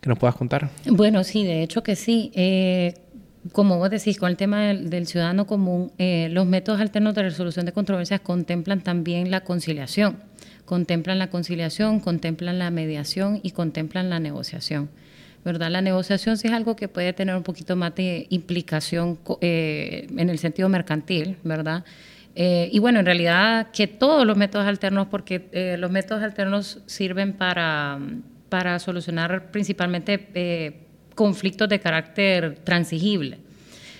que 0.00 0.08
nos 0.08 0.18
puedas 0.18 0.36
contar. 0.36 0.68
Bueno, 0.86 1.24
sí, 1.24 1.44
de 1.44 1.62
hecho 1.62 1.82
que 1.82 1.96
sí. 1.96 2.30
Eh, 2.34 2.94
como 3.52 3.78
vos 3.78 3.90
decís, 3.90 4.18
con 4.18 4.30
el 4.30 4.36
tema 4.36 4.62
del, 4.62 4.90
del 4.90 5.06
ciudadano 5.06 5.46
común, 5.46 5.92
eh, 5.98 6.28
los 6.30 6.46
métodos 6.46 6.80
alternos 6.80 7.14
de 7.14 7.22
resolución 7.22 7.66
de 7.66 7.72
controversias 7.72 8.20
contemplan 8.20 8.80
también 8.80 9.30
la 9.30 9.40
conciliación. 9.42 10.18
Contemplan 10.64 11.18
la 11.18 11.30
conciliación, 11.30 12.00
contemplan 12.00 12.58
la 12.58 12.70
mediación 12.70 13.40
y 13.42 13.52
contemplan 13.52 14.10
la 14.10 14.20
negociación. 14.20 14.90
¿verdad? 15.44 15.70
La 15.70 15.80
negociación 15.80 16.36
sí 16.36 16.48
es 16.48 16.52
algo 16.52 16.76
que 16.76 16.88
puede 16.88 17.12
tener 17.12 17.34
un 17.34 17.42
poquito 17.42 17.74
más 17.76 17.94
de 17.94 18.26
implicación 18.28 19.18
eh, 19.40 20.06
en 20.16 20.28
el 20.28 20.38
sentido 20.38 20.68
mercantil, 20.68 21.36
¿verdad? 21.42 21.84
Eh, 22.40 22.68
y 22.72 22.78
bueno, 22.78 23.00
en 23.00 23.06
realidad 23.06 23.68
que 23.72 23.88
todos 23.88 24.24
los 24.24 24.36
métodos 24.36 24.66
alternos, 24.66 25.08
porque 25.08 25.48
eh, 25.50 25.76
los 25.76 25.90
métodos 25.90 26.22
alternos 26.22 26.80
sirven 26.86 27.32
para, 27.32 27.98
para 28.48 28.78
solucionar 28.78 29.50
principalmente 29.50 30.28
eh, 30.34 30.87
conflictos 31.18 31.68
de 31.68 31.80
carácter 31.80 32.60
transigible. 32.62 33.38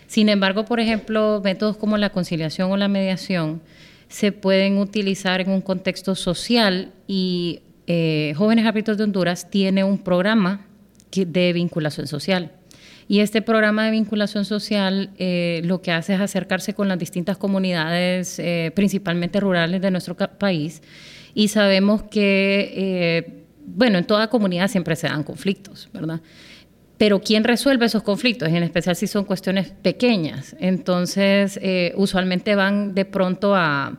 Sin 0.07 0.29
embargo, 0.29 0.65
por 0.65 0.79
ejemplo, 0.79 1.41
métodos 1.43 1.77
como 1.77 1.99
la 1.99 2.11
conciliación 2.11 2.71
o 2.71 2.77
la 2.77 2.87
mediación 2.87 3.61
se 4.09 4.31
pueden 4.31 4.79
utilizar 4.79 5.41
en 5.41 5.51
un 5.51 5.61
contexto 5.61 6.15
social 6.15 6.93
y 7.09 7.61
eh, 7.89 8.35
Jóvenes 8.37 8.67
Árbitros 8.67 8.97
de 8.99 9.03
Honduras 9.05 9.51
tiene 9.51 9.83
un 9.83 9.99
programa 9.99 10.65
de 11.11 11.53
vinculación 11.53 12.07
social. 12.07 12.53
Y 13.09 13.19
este 13.19 13.43
programa 13.43 13.87
de 13.87 13.91
vinculación 13.91 14.45
social 14.45 15.11
eh, 15.19 15.61
lo 15.65 15.83
que 15.83 15.91
hace 15.91 16.15
es 16.15 16.21
acercarse 16.21 16.73
con 16.73 16.87
las 16.87 17.01
distintas 17.01 17.37
comunidades, 17.37 18.39
eh, 18.39 18.71
principalmente 18.77 19.41
rurales 19.41 19.81
de 19.81 19.91
nuestro 19.91 20.15
país. 20.15 20.83
Y 21.35 21.49
sabemos 21.49 22.05
que, 22.05 22.73
eh, 22.77 23.45
bueno, 23.67 23.99
en 23.99 24.05
toda 24.05 24.29
comunidad 24.29 24.69
siempre 24.69 24.95
se 24.95 25.09
dan 25.09 25.25
conflictos, 25.25 25.89
¿verdad? 25.93 26.21
Pero 26.99 27.21
¿quién 27.21 27.45
resuelve 27.45 27.87
esos 27.87 28.03
conflictos? 28.03 28.49
En 28.49 28.63
especial 28.63 28.97
si 28.97 29.07
son 29.07 29.25
cuestiones 29.25 29.71
pequeñas. 29.71 30.57
Entonces, 30.59 31.59
eh, 31.63 31.93
usualmente 31.97 32.55
van 32.57 32.95
de 32.95 33.05
pronto 33.05 33.55
a, 33.55 33.99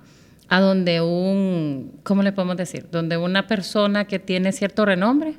a 0.49 0.59
donde 0.59 0.99
un, 1.01 1.99
¿cómo 2.03 2.23
le 2.23 2.33
podemos 2.33 2.57
decir? 2.57 2.85
Donde 2.91 3.15
una 3.17 3.47
persona 3.47 4.05
que 4.05 4.19
tiene 4.19 4.51
cierto 4.51 4.83
renombre 4.85 5.35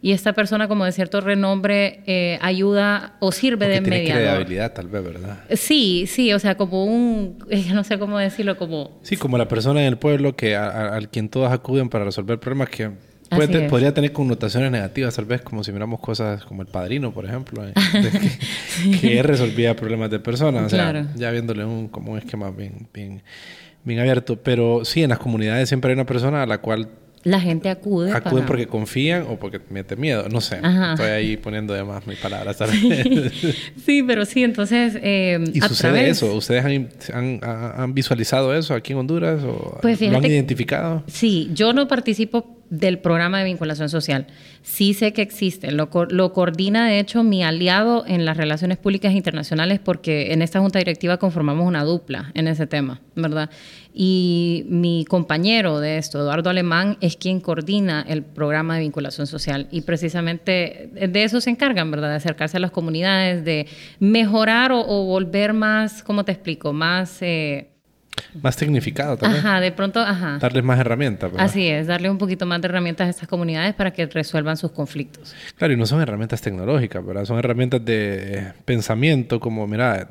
y 0.00 0.12
esta 0.12 0.32
persona 0.32 0.66
como 0.68 0.84
de 0.84 0.92
cierto 0.92 1.20
renombre 1.20 2.00
eh, 2.06 2.38
ayuda 2.40 3.14
o 3.20 3.30
sirve 3.30 3.66
Porque 3.66 3.74
de 3.74 3.80
tiene 3.82 3.98
mediador. 3.98 4.34
credibilidad, 4.36 4.72
tal 4.72 4.88
vez, 4.88 5.04
¿verdad? 5.04 5.38
Sí, 5.54 6.06
sí, 6.08 6.32
o 6.32 6.38
sea, 6.38 6.56
como 6.56 6.84
un, 6.86 7.38
eh, 7.50 7.66
no 7.74 7.84
sé 7.84 7.98
cómo 7.98 8.18
decirlo, 8.18 8.56
como... 8.56 8.98
Sí, 9.02 9.16
como 9.16 9.36
la 9.38 9.46
persona 9.48 9.80
en 9.82 9.86
el 9.86 9.98
pueblo 9.98 10.34
que 10.34 10.56
a- 10.56 10.66
a- 10.70 10.96
al 10.96 11.08
quien 11.10 11.28
todos 11.28 11.52
acuden 11.52 11.88
para 11.88 12.04
resolver 12.06 12.40
problemas 12.40 12.70
que 12.70 12.90
podría 13.68 13.94
tener 13.94 14.12
connotaciones 14.12 14.70
negativas, 14.70 15.14
tal 15.14 15.24
vez, 15.24 15.42
como 15.42 15.64
si 15.64 15.72
miramos 15.72 16.00
cosas 16.00 16.44
como 16.44 16.62
el 16.62 16.68
padrino, 16.68 17.12
por 17.12 17.24
ejemplo, 17.24 17.66
eh, 17.66 17.72
que, 19.00 19.22
resolvía 19.22 19.74
problemas 19.76 20.10
de 20.10 20.18
personas. 20.18 20.66
O 20.66 20.68
sea, 20.68 21.12
ya 21.14 21.30
viéndole 21.30 21.64
un, 21.64 21.88
como 21.88 22.12
un 22.12 22.18
esquema 22.18 22.50
bien, 22.50 22.88
bien, 22.92 23.22
bien 23.84 24.00
abierto. 24.00 24.36
Pero 24.36 24.84
sí, 24.84 25.02
en 25.02 25.10
las 25.10 25.18
comunidades 25.18 25.68
siempre 25.68 25.90
hay 25.90 25.94
una 25.94 26.06
persona 26.06 26.42
a 26.42 26.46
la 26.46 26.58
cual 26.58 26.88
la 27.24 27.40
gente 27.40 27.70
acude. 27.70 28.12
Acuden 28.12 28.46
porque 28.46 28.66
confían 28.66 29.26
o 29.28 29.38
porque 29.38 29.60
mete 29.70 29.94
miedo. 29.94 30.28
No 30.28 30.40
sé. 30.40 30.56
Estoy 30.56 31.10
ahí 31.10 31.36
poniendo 31.36 31.72
de 31.72 31.84
más 31.84 32.06
mis 32.06 32.18
palabras. 32.18 32.56
Sí. 33.84 34.02
pero 34.02 34.24
sí, 34.24 34.42
entonces. 34.42 34.96
Eh, 35.02 35.42
¿Y 35.52 35.60
sucede 35.60 36.08
eso? 36.08 36.34
¿Ustedes 36.34 36.64
han, 37.12 37.40
han, 37.42 37.94
visualizado 37.94 38.54
eso 38.54 38.74
aquí 38.74 38.92
en 38.92 38.98
Honduras? 38.98 39.42
¿O 39.42 39.78
pues 39.80 40.00
¿Lo 40.00 40.16
han 40.16 40.24
identificado? 40.24 41.02
Sí, 41.06 41.50
yo 41.54 41.72
no 41.72 41.88
participo 41.88 42.61
del 42.72 43.00
programa 43.00 43.38
de 43.38 43.44
vinculación 43.44 43.90
social. 43.90 44.26
Sí 44.62 44.94
sé 44.94 45.12
que 45.12 45.20
existe, 45.20 45.72
lo, 45.72 45.90
coordina 45.90 46.86
de 46.86 47.00
hecho 47.00 47.22
mi 47.22 47.44
aliado 47.44 48.04
en 48.06 48.24
las 48.24 48.38
relaciones 48.38 48.78
públicas 48.78 49.12
internacionales 49.12 49.78
porque 49.78 50.32
en 50.32 50.40
esta 50.40 50.58
junta 50.58 50.78
directiva 50.78 51.18
conformamos 51.18 51.66
una 51.66 51.84
dupla 51.84 52.30
en 52.32 52.48
ese 52.48 52.66
tema, 52.66 53.02
¿verdad? 53.14 53.50
Y 53.92 54.64
mi 54.70 55.04
compañero 55.06 55.80
de 55.80 55.98
esto, 55.98 56.18
Eduardo 56.18 56.48
Alemán, 56.48 56.96
es 57.02 57.18
quien 57.18 57.40
coordina 57.40 58.06
el 58.08 58.22
programa 58.22 58.76
de 58.76 58.80
vinculación 58.80 59.26
social 59.26 59.68
y 59.70 59.82
precisamente 59.82 60.88
de 60.94 61.24
eso 61.24 61.42
se 61.42 61.50
encargan, 61.50 61.90
¿verdad? 61.90 62.08
De 62.08 62.16
acercarse 62.16 62.56
a 62.56 62.60
las 62.60 62.70
comunidades, 62.70 63.44
de 63.44 63.66
mejorar 63.98 64.72
o, 64.72 65.04
volver 65.04 65.52
más, 65.52 66.02
¿cómo 66.02 66.24
te 66.24 66.32
explico? 66.32 66.72
Más... 66.72 67.18
Eh, 67.20 67.71
más 68.40 68.56
tecnificado 68.56 69.16
también. 69.16 69.44
Ajá, 69.44 69.60
de 69.60 69.72
pronto, 69.72 70.00
ajá. 70.00 70.38
Darles 70.38 70.64
más 70.64 70.78
herramientas. 70.78 71.32
Así 71.38 71.66
es, 71.68 71.86
darle 71.86 72.10
un 72.10 72.18
poquito 72.18 72.46
más 72.46 72.60
de 72.60 72.68
herramientas 72.68 73.06
a 73.06 73.10
estas 73.10 73.28
comunidades 73.28 73.74
para 73.74 73.92
que 73.92 74.06
resuelvan 74.06 74.56
sus 74.56 74.72
conflictos. 74.72 75.34
Claro, 75.56 75.72
y 75.72 75.76
no 75.76 75.86
son 75.86 76.00
herramientas 76.00 76.40
tecnológicas, 76.40 77.04
¿verdad? 77.04 77.24
Son 77.24 77.38
herramientas 77.38 77.84
de 77.84 78.52
pensamiento 78.64 79.40
como, 79.40 79.66
mira, 79.66 80.08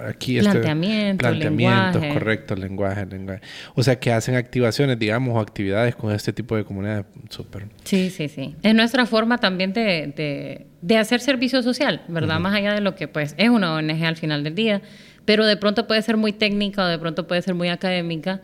aquí 0.00 0.38
este 0.38 0.50
planteamiento, 0.50 1.18
planteamientos 1.18 1.94
lenguaje. 1.94 2.14
correcto, 2.14 2.56
lenguaje, 2.56 3.06
lenguaje. 3.06 3.40
O 3.74 3.82
sea, 3.82 3.98
que 3.98 4.12
hacen 4.12 4.34
activaciones, 4.34 4.98
digamos, 4.98 5.36
o 5.36 5.40
actividades 5.40 5.94
con 5.94 6.12
este 6.12 6.32
tipo 6.32 6.56
de 6.56 6.64
comunidades. 6.64 7.06
Súper. 7.28 7.66
Sí, 7.84 8.10
sí, 8.10 8.28
sí. 8.28 8.54
Es 8.62 8.74
nuestra 8.74 9.06
forma 9.06 9.38
también 9.38 9.72
de, 9.72 10.66
de, 10.80 10.96
hacer 10.96 11.20
servicio 11.20 11.62
social, 11.62 12.02
¿verdad? 12.08 12.38
Más 12.38 12.54
allá 12.54 12.74
de 12.74 12.80
lo 12.80 12.94
que 12.94 13.08
pues 13.08 13.34
es 13.38 13.48
una 13.48 13.74
ONG 13.74 14.04
al 14.04 14.16
final 14.16 14.44
del 14.44 14.54
día 14.54 14.82
pero 15.24 15.46
de 15.46 15.56
pronto 15.56 15.86
puede 15.86 16.02
ser 16.02 16.16
muy 16.16 16.32
técnica 16.32 16.84
o 16.84 16.88
de 16.88 16.98
pronto 16.98 17.26
puede 17.26 17.42
ser 17.42 17.54
muy 17.54 17.68
académica, 17.68 18.40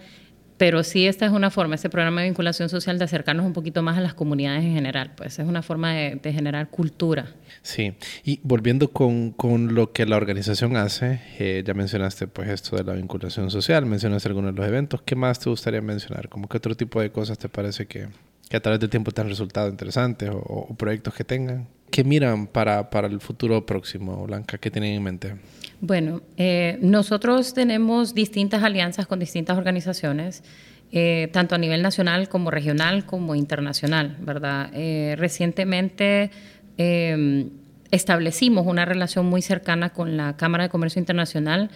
pero 0.58 0.82
sí 0.82 1.06
esta 1.06 1.24
es 1.24 1.32
una 1.32 1.50
forma, 1.50 1.76
este 1.76 1.88
programa 1.88 2.20
de 2.20 2.26
vinculación 2.26 2.68
social, 2.68 2.98
de 2.98 3.04
acercarnos 3.04 3.46
un 3.46 3.52
poquito 3.52 3.80
más 3.82 3.96
a 3.96 4.00
las 4.00 4.14
comunidades 4.14 4.64
en 4.64 4.74
general, 4.74 5.12
pues 5.16 5.38
es 5.38 5.46
una 5.46 5.62
forma 5.62 5.94
de, 5.94 6.32
generar 6.32 6.68
cultura. 6.68 7.32
Sí, 7.62 7.94
y 8.24 8.40
volviendo 8.42 8.88
con, 8.88 9.30
con 9.30 9.74
lo 9.74 9.92
que 9.92 10.04
la 10.04 10.16
organización 10.16 10.76
hace, 10.76 11.20
eh, 11.38 11.62
ya 11.64 11.74
mencionaste 11.74 12.26
pues 12.26 12.48
esto 12.48 12.76
de 12.76 12.84
la 12.84 12.92
vinculación 12.94 13.50
social, 13.50 13.86
mencionaste 13.86 14.28
algunos 14.28 14.52
de 14.52 14.60
los 14.60 14.68
eventos, 14.68 15.00
¿qué 15.02 15.14
más 15.14 15.38
te 15.38 15.48
gustaría 15.48 15.80
mencionar? 15.80 16.28
¿Cómo 16.28 16.48
qué 16.48 16.56
otro 16.56 16.76
tipo 16.76 17.00
de 17.00 17.10
cosas 17.10 17.38
te 17.38 17.48
parece 17.48 17.86
que, 17.86 18.08
que 18.48 18.56
a 18.56 18.60
través 18.60 18.80
del 18.80 18.90
tiempo 18.90 19.12
te 19.12 19.20
han 19.20 19.28
resultado 19.28 19.68
interesantes 19.68 20.30
o 20.32 20.74
proyectos 20.76 21.14
que 21.14 21.24
tengan? 21.24 21.68
¿Qué 21.90 22.04
miran 22.04 22.46
para, 22.46 22.90
para 22.90 23.08
el 23.08 23.20
futuro 23.20 23.64
próximo, 23.64 24.26
Blanca? 24.26 24.58
¿Qué 24.58 24.70
tienen 24.70 24.94
en 24.94 25.02
mente? 25.02 25.34
Bueno, 25.80 26.22
eh, 26.36 26.78
nosotros 26.80 27.54
tenemos 27.54 28.14
distintas 28.14 28.62
alianzas 28.62 29.06
con 29.06 29.20
distintas 29.20 29.56
organizaciones, 29.56 30.42
eh, 30.90 31.28
tanto 31.32 31.54
a 31.54 31.58
nivel 31.58 31.82
nacional 31.82 32.28
como 32.28 32.50
regional 32.50 33.06
como 33.06 33.34
internacional, 33.34 34.16
¿verdad? 34.20 34.70
Eh, 34.72 35.14
recientemente 35.18 36.30
em, 36.78 37.50
establecimos 37.90 38.66
una 38.66 38.84
relación 38.84 39.26
muy 39.26 39.42
cercana 39.42 39.90
con 39.90 40.16
la 40.16 40.36
Cámara 40.36 40.64
de 40.64 40.70
Comercio 40.70 40.98
Internacional 40.98 41.70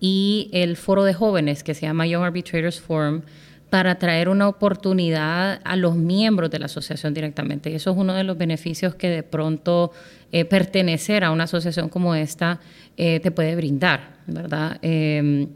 y 0.00 0.50
el 0.52 0.76
foro 0.76 1.04
de 1.04 1.14
jóvenes 1.14 1.62
que 1.62 1.74
se 1.74 1.82
llama 1.82 2.06
Young 2.06 2.24
Arbitrators 2.24 2.80
Forum 2.80 3.22
para 3.70 3.96
traer 3.98 4.28
una 4.28 4.48
oportunidad 4.48 5.60
a 5.64 5.76
los 5.76 5.96
miembros 5.96 6.50
de 6.50 6.58
la 6.58 6.66
asociación 6.66 7.12
directamente. 7.12 7.70
Y 7.70 7.74
eso 7.74 7.90
es 7.90 7.96
uno 7.96 8.14
de 8.14 8.24
los 8.24 8.38
beneficios 8.38 8.94
que 8.94 9.08
de 9.08 9.22
pronto 9.22 9.92
eh, 10.30 10.44
pertenecer 10.44 11.24
a 11.24 11.30
una 11.30 11.44
asociación 11.44 11.88
como 11.88 12.14
esta 12.14 12.60
eh, 12.96 13.20
te 13.20 13.30
puede 13.30 13.56
brindar, 13.56 14.16
¿verdad? 14.26 14.78
Em, 14.82 15.48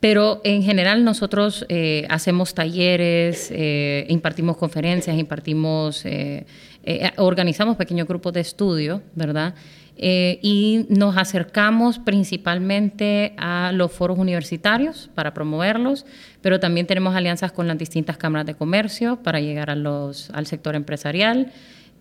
pero 0.00 0.40
en 0.44 0.62
general 0.62 1.04
nosotros 1.04 1.66
eh, 1.68 2.06
hacemos 2.08 2.54
talleres, 2.54 3.52
impartimos 4.08 4.56
conferencias, 4.56 5.18
impartimos, 5.18 6.04
organizamos 7.16 7.76
pequeños 7.76 8.08
grupos 8.08 8.32
de 8.32 8.40
estudio, 8.40 9.02
¿verdad? 9.14 9.54
Eh, 10.00 10.38
y 10.42 10.86
nos 10.90 11.16
acercamos 11.16 11.98
principalmente 11.98 13.34
a 13.36 13.72
los 13.74 13.90
foros 13.90 14.16
universitarios 14.16 15.10
para 15.16 15.34
promoverlos, 15.34 16.06
pero 16.40 16.60
también 16.60 16.86
tenemos 16.86 17.16
alianzas 17.16 17.50
con 17.50 17.66
las 17.66 17.76
distintas 17.76 18.16
cámaras 18.16 18.46
de 18.46 18.54
comercio 18.54 19.16
para 19.24 19.40
llegar 19.40 19.70
a 19.70 19.74
los, 19.74 20.30
al 20.30 20.46
sector 20.46 20.76
empresarial. 20.76 21.50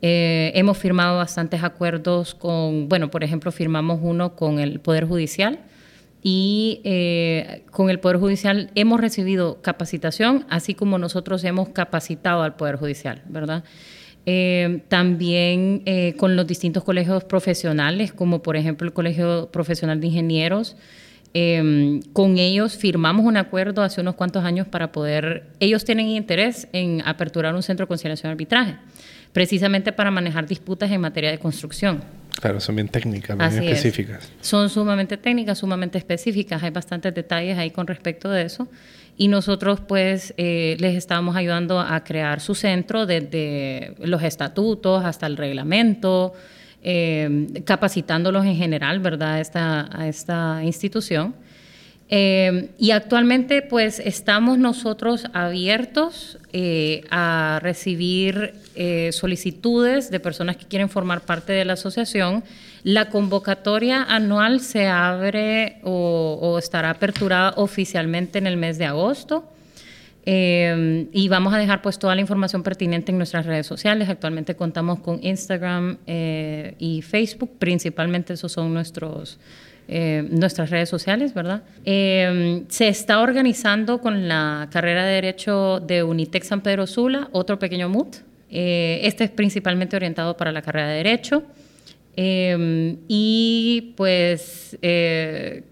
Eh, 0.03 0.51
hemos 0.53 0.77
firmado 0.77 1.17
bastantes 1.17 1.63
acuerdos 1.63 2.35
con, 2.35 2.87
bueno, 2.87 3.09
por 3.09 3.23
ejemplo, 3.23 3.51
firmamos 3.51 3.99
uno 4.03 4.35
con 4.35 4.59
el 4.59 4.79
Poder 4.79 5.07
Judicial 5.07 5.57
y 6.21 6.81
eh, 6.83 7.63
con 7.71 7.89
el 7.89 7.99
Poder 7.99 8.17
Judicial 8.17 8.69
hemos 8.75 9.01
recibido 9.01 9.59
capacitación, 9.63 10.45
así 10.49 10.75
como 10.75 10.99
nosotros 10.99 11.43
hemos 11.45 11.69
capacitado 11.69 12.43
al 12.43 12.57
Poder 12.57 12.75
Judicial, 12.75 13.23
¿verdad? 13.27 13.63
Eh, 14.29 14.81
también 14.89 15.83
eh, 15.85 16.13
con 16.17 16.35
los 16.35 16.45
distintos 16.45 16.83
colegios 16.83 17.23
profesionales, 17.23 18.11
como 18.11 18.43
por 18.43 18.57
ejemplo 18.57 18.85
el 18.85 18.91
Colegio 18.91 19.47
Profesional 19.53 20.01
de 20.01 20.07
Ingenieros. 20.07 20.75
Eh, 21.33 22.01
con 22.11 22.37
ellos 22.37 22.75
firmamos 22.75 23.25
un 23.25 23.37
acuerdo 23.37 23.83
hace 23.83 24.01
unos 24.01 24.15
cuantos 24.15 24.43
años 24.43 24.67
para 24.67 24.91
poder, 24.91 25.45
ellos 25.61 25.85
tienen 25.85 26.07
interés 26.07 26.67
en 26.73 27.01
aperturar 27.05 27.55
un 27.55 27.63
centro 27.63 27.85
de 27.85 27.87
conciliación 27.87 28.29
y 28.29 28.31
arbitraje, 28.31 28.75
precisamente 29.31 29.93
para 29.93 30.11
manejar 30.11 30.45
disputas 30.45 30.91
en 30.91 30.99
materia 30.99 31.31
de 31.31 31.39
construcción. 31.39 32.03
Claro, 32.41 32.59
son 32.59 32.75
bien 32.75 32.89
técnicas, 32.89 33.37
bien 33.37 33.63
específicas. 33.63 34.29
Son 34.41 34.69
sumamente 34.69 35.15
técnicas, 35.15 35.59
sumamente 35.59 35.97
específicas, 35.97 36.61
hay 36.61 36.71
bastantes 36.71 37.15
detalles 37.15 37.57
ahí 37.57 37.71
con 37.71 37.87
respecto 37.87 38.29
de 38.29 38.43
eso 38.43 38.67
y 39.17 39.27
nosotros 39.27 39.79
pues 39.81 40.33
eh, 40.37 40.77
les 40.79 40.95
estábamos 40.95 41.35
ayudando 41.35 41.79
a 41.79 42.03
crear 42.03 42.39
su 42.39 42.53
centro 42.53 43.07
desde 43.07 43.95
los 43.99 44.21
estatutos 44.21 45.03
hasta 45.03 45.25
el 45.25 45.37
reglamento, 45.37 46.33
eh, 46.83 47.47
capacitándolos 47.65 48.45
en 48.45 48.55
general, 48.55 48.99
¿verdad?, 48.99 49.41
esta, 49.41 49.89
a 49.91 50.07
esta 50.07 50.61
institución. 50.63 51.33
Eh, 52.09 52.69
y 52.77 52.91
actualmente 52.91 53.61
pues 53.63 53.99
estamos 53.99 54.59
nosotros 54.59 55.25
abiertos 55.33 56.37
a 57.11 57.59
recibir 57.61 58.53
solicitudes 59.11 60.09
de 60.09 60.19
personas 60.19 60.55
que 60.55 60.65
quieren 60.65 60.89
formar 60.89 61.21
parte 61.21 61.51
de 61.51 61.65
la 61.65 61.73
asociación 61.73 62.43
la 62.87 63.09
convocatoria 63.09 64.03
anual 64.03 64.61
se 64.61 64.87
abre 64.87 65.81
o, 65.83 66.55
estará 66.57 66.91
aperturada 66.91 67.53
oficialmente 67.57 68.37
en 68.39 68.47
el 68.47 68.55
mes 68.55 68.77
de 68.77 68.85
agosto. 68.85 69.43
Eh, 70.25 71.05
y 71.11 71.27
vamos 71.27 71.53
a 71.53 71.57
dejar 71.57 71.81
pues 71.81 71.99
toda 71.99 72.15
la 72.15 72.21
información 72.21 72.63
pertinente 72.63 73.11
en 73.11 73.17
nuestras 73.17 73.45
redes 73.45 73.67
sociales. 73.67 74.07
Actualmente 74.07 74.55
contamos 74.55 74.99
con 74.99 75.19
Instagram 75.21 75.97
eh, 76.07 76.75
y 76.79 77.01
Facebook, 77.01 77.51
principalmente 77.59 78.35
esos 78.35 78.53
son 78.53 78.73
nuestros, 78.73 79.37
eh, 79.89 80.25
nuestras 80.31 80.69
redes 80.69 80.87
sociales, 80.87 81.33
¿verdad? 81.33 81.63
se 81.83 82.87
está 82.87 83.19
organizando 83.19 83.99
con 83.99 84.29
la 84.29 84.69
carrera 84.71 85.03
de 85.03 85.15
Derecho 85.15 85.81
de 85.81 86.03
Unitec 86.03 86.43
San 86.43 86.61
Pedro 86.61 86.87
Sula 86.87 87.27
otro 87.33 87.59
pequeño 87.59 87.89
MUT. 87.89 88.15
este 88.49 89.25
es 89.25 89.29
principalmente 89.29 89.97
orientado 89.97 90.37
para 90.37 90.53
la 90.53 90.61
carrera 90.61 90.87
de 90.87 90.95
Derecho. 91.03 91.43
Em, 92.19 92.97
y 93.07 93.93
pues 93.95 94.75
eh, 94.81 95.63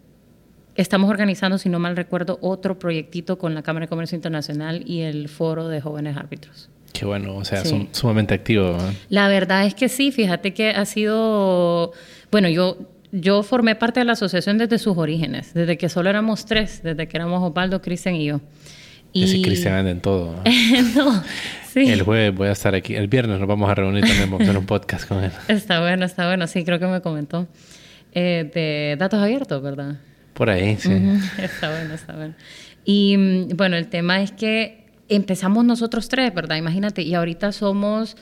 estamos 0.75 1.09
organizando, 1.09 1.57
si 1.57 1.69
no 1.69 1.79
mal 1.79 1.97
recuerdo, 1.97 2.37
otro 2.39 2.77
proyectito 2.77 3.39
con 3.39 3.55
la 3.55 3.63
Cámara 3.63 3.85
de 3.85 3.89
Comercio 3.89 4.15
Internacional 4.15 4.83
y 4.85 5.01
el 5.01 5.27
Foro 5.27 5.67
de 5.67 5.81
Jóvenes 5.81 6.15
Árbitros. 6.15 6.69
Qué 6.93 7.03
bueno, 7.03 7.35
o 7.35 7.43
sea, 7.43 7.65
son 7.65 7.89
sumamente 7.91 8.35
activos. 8.35 8.81
La 9.09 9.27
verdad 9.27 9.65
es 9.65 9.73
que 9.73 9.89
sí, 9.89 10.11
fíjate 10.11 10.53
que 10.53 10.69
ha 10.69 10.85
sido, 10.85 11.93
bueno, 12.31 12.47
yo, 12.47 12.77
yo 13.11 13.41
formé 13.41 13.75
parte 13.75 13.99
de 13.99 14.05
la 14.05 14.13
asociación 14.13 14.59
desde 14.59 14.77
sus 14.77 14.95
orígenes, 14.97 15.53
desde 15.55 15.77
que 15.79 15.89
solo 15.89 16.11
éramos 16.11 16.45
tres, 16.45 16.83
desde 16.83 17.07
que 17.07 17.17
éramos 17.17 17.41
Osvaldo, 17.41 17.81
Cristian 17.81 18.15
y 18.15 18.25
yo. 18.25 18.39
Y 19.15 19.41
Cristian 19.41 19.87
en 19.87 20.01
todo. 20.01 20.35
no, 20.95 21.23
sí. 21.71 21.89
El 21.89 22.01
jueves 22.01 22.35
voy 22.35 22.49
a 22.49 22.51
estar 22.51 22.75
aquí. 22.75 22.95
El 22.95 23.07
viernes 23.07 23.39
nos 23.39 23.47
vamos 23.47 23.69
a 23.69 23.73
reunir 23.75 24.03
también 24.03 24.29
para 24.29 24.43
hacer 24.43 24.57
un 24.57 24.65
podcast 24.65 25.07
con 25.07 25.23
él. 25.23 25.31
Está 25.47 25.79
bueno, 25.79 26.05
está 26.05 26.27
bueno. 26.27 26.47
Sí, 26.47 26.65
creo 26.65 26.79
que 26.79 26.87
me 26.87 26.99
comentó. 26.99 27.47
Eh, 28.11 28.51
de 28.53 28.95
datos 28.99 29.21
abiertos, 29.21 29.61
¿verdad? 29.61 29.95
Por 30.33 30.49
ahí, 30.49 30.75
sí. 30.77 30.91
Está 31.37 31.69
bueno, 31.69 31.93
está 31.93 32.13
bueno. 32.13 32.33
Y 32.83 33.15
mm, 33.17 33.55
bueno, 33.55 33.77
el 33.77 33.87
tema 33.87 34.21
es 34.21 34.33
que 34.33 34.85
empezamos 35.07 35.63
nosotros 35.63 36.09
tres, 36.09 36.33
¿verdad? 36.33 36.57
Imagínate, 36.57 37.01
y 37.01 37.13
ahorita 37.13 37.53
somos 37.53 38.17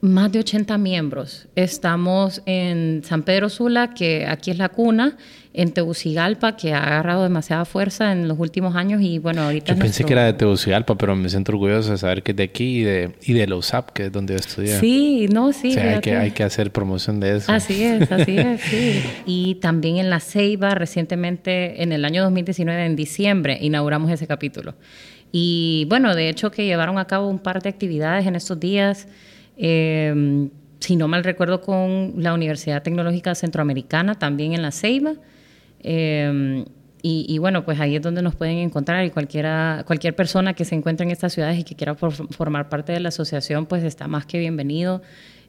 más 0.00 0.32
de 0.32 0.40
80 0.40 0.76
miembros. 0.78 1.46
Estamos 1.54 2.42
en 2.46 3.02
San 3.04 3.22
Pedro 3.22 3.48
Sula, 3.48 3.94
que 3.94 4.26
aquí 4.26 4.50
es 4.50 4.58
la 4.58 4.70
cuna, 4.70 5.16
en 5.56 5.72
Tegucigalpa, 5.72 6.54
que 6.54 6.74
ha 6.74 6.82
agarrado 6.82 7.22
demasiada 7.22 7.64
fuerza 7.64 8.12
en 8.12 8.28
los 8.28 8.38
últimos 8.38 8.76
años 8.76 9.00
y 9.00 9.18
bueno, 9.18 9.40
ahorita... 9.40 9.72
Yo 9.72 9.78
pensé 9.78 10.04
que 10.04 10.12
era 10.12 10.24
de 10.26 10.34
Tegucigalpa, 10.34 10.96
pero 10.98 11.16
me 11.16 11.30
siento 11.30 11.52
orgulloso 11.52 11.92
de 11.92 11.98
saber 11.98 12.22
que 12.22 12.32
es 12.32 12.36
de 12.36 12.42
aquí 12.42 12.80
y 12.80 12.82
de, 12.82 13.14
y 13.22 13.32
de 13.32 13.46
la 13.46 13.56
USAP, 13.56 13.90
que 13.90 14.04
es 14.06 14.12
donde 14.12 14.34
yo 14.34 14.38
estudié. 14.38 14.78
Sí, 14.78 15.28
no, 15.32 15.54
sí. 15.54 15.70
O 15.70 15.72
sea, 15.72 15.94
hay 15.94 16.00
que, 16.00 16.14
hay 16.14 16.30
que 16.32 16.42
hacer 16.42 16.70
promoción 16.70 17.20
de 17.20 17.36
eso. 17.38 17.50
Así 17.50 17.82
es, 17.82 18.12
así 18.12 18.36
es, 18.36 18.60
sí. 18.70 19.02
Y 19.24 19.54
también 19.54 19.96
en 19.96 20.10
La 20.10 20.20
Ceiba, 20.20 20.74
recientemente, 20.74 21.82
en 21.82 21.92
el 21.92 22.04
año 22.04 22.22
2019, 22.22 22.84
en 22.84 22.94
diciembre, 22.94 23.56
inauguramos 23.58 24.10
ese 24.10 24.26
capítulo. 24.26 24.74
Y 25.32 25.86
bueno, 25.88 26.14
de 26.14 26.28
hecho 26.28 26.50
que 26.50 26.66
llevaron 26.66 26.98
a 26.98 27.06
cabo 27.06 27.28
un 27.28 27.38
par 27.38 27.62
de 27.62 27.70
actividades 27.70 28.26
en 28.26 28.36
estos 28.36 28.60
días. 28.60 29.08
Eh, 29.56 30.48
si 30.80 30.96
no 30.96 31.08
mal 31.08 31.24
recuerdo, 31.24 31.62
con 31.62 32.12
la 32.18 32.34
Universidad 32.34 32.82
Tecnológica 32.82 33.34
Centroamericana, 33.34 34.16
también 34.16 34.52
en 34.52 34.60
La 34.60 34.70
Ceiba. 34.70 35.14
Eh, 35.80 36.64
y, 37.08 37.38
bueno, 37.38 37.64
pues 37.64 37.78
ahí 37.78 37.94
es 37.94 38.02
donde 38.02 38.20
nos 38.20 38.34
pueden 38.34 38.58
encontrar 38.58 39.04
y 39.04 39.10
cualquiera, 39.10 39.84
cualquier 39.86 40.16
persona 40.16 40.54
que 40.54 40.64
se 40.64 40.74
encuentre 40.74 41.04
en 41.06 41.12
estas 41.12 41.32
ciudades 41.32 41.56
y 41.56 41.62
que 41.62 41.76
quiera 41.76 41.94
formar 41.94 42.68
parte 42.68 42.92
de 42.92 42.98
la 42.98 43.10
asociación, 43.10 43.66
pues 43.66 43.84
está 43.84 44.08
más 44.08 44.26
que 44.26 44.40
bienvenido. 44.40 45.02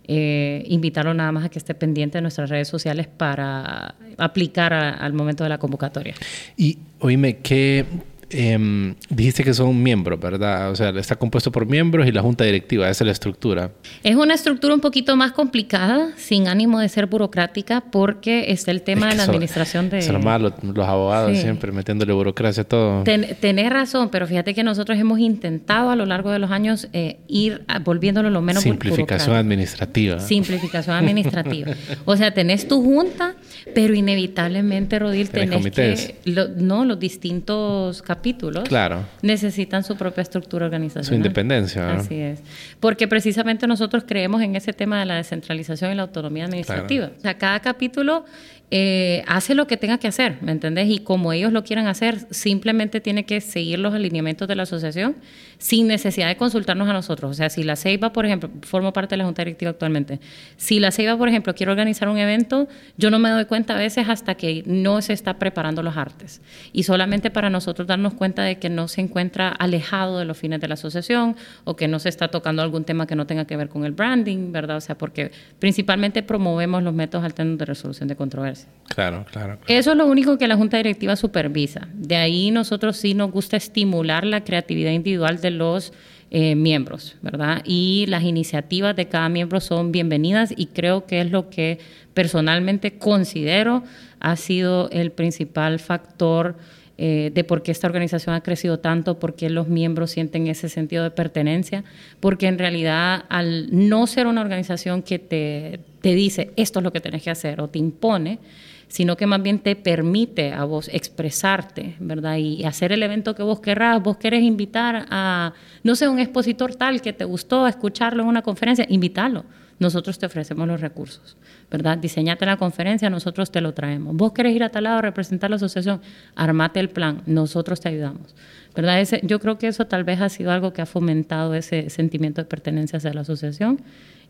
Eh, 0.08 0.64
invitarlo 0.68 1.16
nada 1.16 1.32
más 1.32 1.46
a 1.46 1.50
que 1.50 1.58
esté 1.58 1.74
pendiente 1.74 2.20
de 2.20 2.22
nuestras 2.22 2.52
redes 2.52 2.68
sociales 2.68 3.08
para 3.08 3.96
aplicar 4.20 4.72
al 4.72 5.14
momento 5.14 5.44
de 5.44 5.50
la 5.50 5.58
convocatoria. 5.58 6.14
Y 6.56 6.78
oíme, 7.00 7.38
¿qué, 7.38 7.86
eh, 8.30 8.96
dijiste 9.10 9.44
que 9.44 9.54
son 9.54 9.82
miembros, 9.82 10.20
¿verdad? 10.20 10.72
O 10.72 10.76
sea, 10.76 10.90
está 10.90 11.16
compuesto 11.16 11.52
por 11.52 11.66
miembros 11.66 12.08
y 12.08 12.12
la 12.12 12.22
junta 12.22 12.44
directiva, 12.44 12.90
esa 12.90 13.04
es 13.04 13.06
la 13.06 13.12
estructura. 13.12 13.72
Es 14.04 14.16
una 14.16 14.34
estructura 14.34 14.74
un 14.74 14.82
poquito 14.82 15.16
más 15.16 15.32
complicada, 15.32 16.10
sin 16.18 16.48
ánimo 16.48 16.80
de 16.80 16.90
ser 16.90 17.06
burocrática, 17.06 17.82
porque 17.82 18.52
está 18.52 18.72
el 18.72 18.82
tema 18.82 19.08
de 19.10 19.16
la 19.16 19.24
administración 19.24 19.90
de... 19.90 20.00
Es 20.00 20.12
normal, 20.12 20.54
los, 20.62 20.88
abogados 20.88 21.38
siempre 21.38 21.72
metiéndole 21.72 22.14
burocracia 22.14 22.64
a 22.64 22.66
todo. 22.66 23.04
tenés 23.04 23.70
razón, 23.70 24.10
pero 24.10 24.28
fíjate 24.28 24.54
que 24.54 24.64
nosotros 24.64 24.98
hemos 24.98 25.20
intentado 25.20 25.90
a 25.90 25.96
lo 25.96 26.06
largo 26.06 26.32
de 26.32 26.40
los 26.40 26.52
años 26.52 26.88
eh, 26.94 27.20
ir 27.28 27.66
volviéndolo 27.84 28.30
lo 28.30 28.42
menos 28.42 28.64
Simplificación 28.64 29.36
administrativa. 29.36 30.20
Simplificación 30.20 30.96
administrativa. 30.96 31.72
o 32.06 32.16
sea, 32.18 32.34
tenés 32.34 32.68
tu 32.68 32.84
junta, 32.84 33.36
pero 33.74 33.94
inevitablemente, 33.94 35.00
Rodil, 35.00 35.30
tenés, 35.30 35.72
que... 35.72 36.16
no, 36.58 36.86
los 36.86 37.00
distintos 37.00 38.02
capítulos 38.02 38.68
claro. 38.68 39.06
necesitan 39.22 39.84
su 39.84 39.96
propia 39.96 40.22
estructura 40.22 40.66
organizacional. 40.66 41.08
Su 41.08 41.16
independencia. 41.16 41.94
Así 41.96 42.16
es. 42.16 42.40
Porque 42.80 43.08
precisamente 43.08 43.68
nosotros 43.68 44.04
creemos 44.08 44.42
en 44.42 44.56
ese 44.56 44.74
tema 44.74 45.00
de 45.00 45.06
la 45.06 45.16
descentralización 45.16 45.92
y 45.92 45.96
la 45.96 46.04
autonomía 46.04 46.46
administrativa. 46.46 47.12
O 47.18 47.22
sea, 47.22 47.38
cada 47.38 47.60
capítulo 47.60 48.26
eh, 48.70 49.24
hace 49.28 49.56
lo 49.56 49.66
que 49.66 49.78
tenga 49.78 49.98
que 49.98 50.08
hacer, 50.08 50.40
¿me 50.42 50.52
entendés? 50.52 50.90
Y 50.90 51.00
como 51.00 51.32
ellos 51.32 51.54
lo 51.54 51.64
quieran 51.64 51.88
hacer, 51.88 52.28
simplemente 52.32 53.00
tiene 53.00 53.26
que 53.26 53.40
seguir 53.40 53.80
los 53.80 53.94
alineamientos 53.94 54.48
de 54.48 54.56
la 54.56 54.64
asociación 54.64 55.16
sin 55.58 55.88
necesidad 55.88 56.28
de 56.28 56.38
consultarnos 56.38 56.88
a 56.88 56.94
nosotros. 56.94 57.32
O 57.32 57.34
sea, 57.34 57.50
si 57.50 57.64
la 57.64 57.76
Ceiba, 57.76 58.14
por 58.14 58.26
ejemplo, 58.26 58.50
formo 58.62 58.94
parte 58.94 59.14
de 59.14 59.18
la 59.18 59.26
Junta 59.26 59.44
Directiva 59.44 59.72
actualmente, 59.72 60.20
si 60.56 60.80
la 60.80 60.92
Ceiba, 60.92 61.18
por 61.18 61.30
ejemplo, 61.30 61.56
quiere 61.56 61.72
organizar 61.72 62.10
un 62.10 62.18
evento, 62.18 62.68
yo 62.98 63.10
no 63.10 63.20
me 63.20 63.30
doy 63.30 63.46
cuenta 63.46 63.76
a 63.76 63.78
veces 63.78 64.08
hasta 64.10 64.36
que 64.36 64.64
no 64.66 65.02
se 65.02 65.14
está 65.14 65.40
preparando 65.40 65.84
los 65.84 65.98
artes. 65.98 66.42
Y 66.74 66.84
solamente 66.84 67.32
para 67.32 67.50
nosotros 67.50 67.88
darnos 67.88 68.14
cuenta 68.14 68.44
de 68.44 68.58
que 68.58 68.70
no 68.70 68.88
se 68.88 69.02
encuentra 69.02 69.50
alejado 69.50 70.20
de 70.20 70.26
los 70.26 70.38
fines 70.38 70.60
de 70.62 70.68
la 70.68 70.76
asociación 70.76 71.36
o 71.64 71.76
que 71.76 71.88
no 71.88 72.00
se 72.00 72.10
está 72.10 72.28
tocando 72.28 72.62
algún 72.62 72.84
tema 72.84 73.08
que 73.08 73.16
no 73.16 73.26
tenga 73.26 73.46
que 73.46 73.58
ver 73.58 73.70
con 73.70 73.86
el 73.86 73.92
branding, 73.92 74.52
¿verdad? 74.52 74.78
O 74.78 74.82
sea, 74.82 74.98
porque 74.98 75.32
principalmente 75.60 76.24
promovemos 76.24 76.84
los 76.84 76.94
métodos 76.94 77.26
alternos 77.26 77.58
de 77.58 77.66
resolución 77.66 78.08
de 78.08 78.16
controversias. 78.16 78.68
Claro, 78.90 79.26
claro, 79.32 79.58
Eso 79.68 79.92
es 79.92 79.98
lo 79.98 80.06
único 80.06 80.38
que 80.38 80.48
la 80.48 80.56
Junta 80.56 80.78
Directiva 80.78 81.16
supervisa. 81.16 81.88
De 81.94 82.16
ahí 82.16 82.52
nosotros 82.52 82.98
sí 82.98 83.14
nos 83.14 83.32
gusta 83.32 83.58
estimular 83.58 84.26
la 84.26 84.44
creatividad 84.44 84.92
individual 84.92 85.42
de 85.42 85.47
los 85.52 85.94
eh, 86.30 86.56
miembros, 86.56 87.16
¿verdad? 87.22 87.62
Y 87.66 88.06
las 88.08 88.24
iniciativas 88.24 88.96
de 88.96 89.08
cada 89.08 89.30
miembro 89.30 89.62
son 89.62 89.94
bienvenidas 89.94 90.54
y 90.56 90.68
creo 90.68 91.06
que 91.06 91.22
es 91.22 91.32
lo 91.32 91.50
que 91.50 91.80
personalmente 92.14 92.98
considero 92.98 93.84
ha 94.20 94.36
sido 94.36 94.90
el 94.90 95.12
principal 95.12 95.80
factor 95.80 96.58
eh, 96.98 97.32
de 97.34 97.44
por 97.44 97.62
qué 97.62 97.72
esta 97.72 97.88
organización 97.88 98.34
ha 98.36 98.42
crecido 98.42 98.80
tanto, 98.80 99.20
por 99.20 99.36
qué 99.36 99.50
los 99.50 99.68
miembros 99.68 100.12
sienten 100.12 100.48
ese 100.48 100.68
sentido 100.68 101.04
de 101.04 101.12
pertenencia, 101.12 101.84
porque 102.20 102.48
en 102.48 102.58
realidad 102.58 103.26
al 103.30 103.68
no 103.72 104.08
ser 104.08 104.26
una 104.26 104.42
organización 104.42 105.04
que 105.04 105.20
te, 105.20 105.80
te 106.02 106.16
dice 106.16 106.52
esto 106.56 106.80
es 106.80 106.84
lo 106.84 106.92
que 106.92 107.00
tenés 107.00 107.22
que 107.22 107.30
hacer 107.30 107.62
o 107.62 107.68
te 107.68 107.78
impone, 107.78 108.40
sino 108.88 109.18
que 109.18 109.28
más 109.28 109.42
bien 109.42 109.60
te 109.60 109.76
permite 109.76 110.54
a 110.54 110.64
vos 110.64 110.90
expresarte, 110.92 111.96
¿verdad? 112.00 112.38
Y 112.38 112.64
hacer 112.64 112.92
el 112.92 113.04
evento 113.04 113.36
que 113.36 113.44
vos 113.44 113.60
querrás. 113.60 114.02
Vos 114.02 114.18
querés 114.18 114.44
invitar 114.44 115.06
a, 115.10 115.54
no 115.84 115.96
sé, 115.96 116.08
un 116.08 116.20
expositor 116.20 116.76
tal 116.76 117.02
que 117.02 117.14
te 117.14 117.26
gustó 117.26 117.68
escucharlo 117.68 118.24
en 118.24 118.30
una 118.30 118.42
conferencia, 118.42 118.86
invítalo 118.90 119.46
nosotros 119.80 120.18
te 120.18 120.26
ofrecemos 120.26 120.68
los 120.68 120.82
recursos, 120.82 121.38
¿verdad? 121.70 121.98
Diseñate 121.98 122.46
la 122.46 122.58
conferencia, 122.58 123.10
nosotros 123.10 123.52
te 123.52 123.62
lo 123.62 123.74
traemos. 123.74 124.16
Vos 124.16 124.32
querés 124.32 124.56
ir 124.56 124.64
a 124.64 124.70
tal 124.70 124.86
lado 124.86 124.98
a 124.98 125.02
representar 125.02 125.50
la 125.50 125.58
asociación, 125.58 126.02
armate 126.36 126.80
el 126.80 126.90
plan, 126.90 127.22
nosotros 127.26 127.80
te 127.80 127.90
ayudamos, 127.90 128.36
¿verdad? 128.76 129.00
Ese, 129.00 129.22
yo 129.24 129.40
creo 129.40 129.58
que 129.58 129.68
eso 129.68 129.86
tal 129.86 130.04
vez 130.04 130.20
ha 130.22 130.30
sido 130.30 130.52
algo 130.52 130.74
que 130.74 130.82
ha 130.82 130.88
fomentado 130.88 131.54
ese 131.54 131.90
sentimiento 131.90 132.42
de 132.42 132.46
pertenencia 132.46 132.98
hacia 132.98 133.14
la 133.14 133.22
asociación 133.22 133.82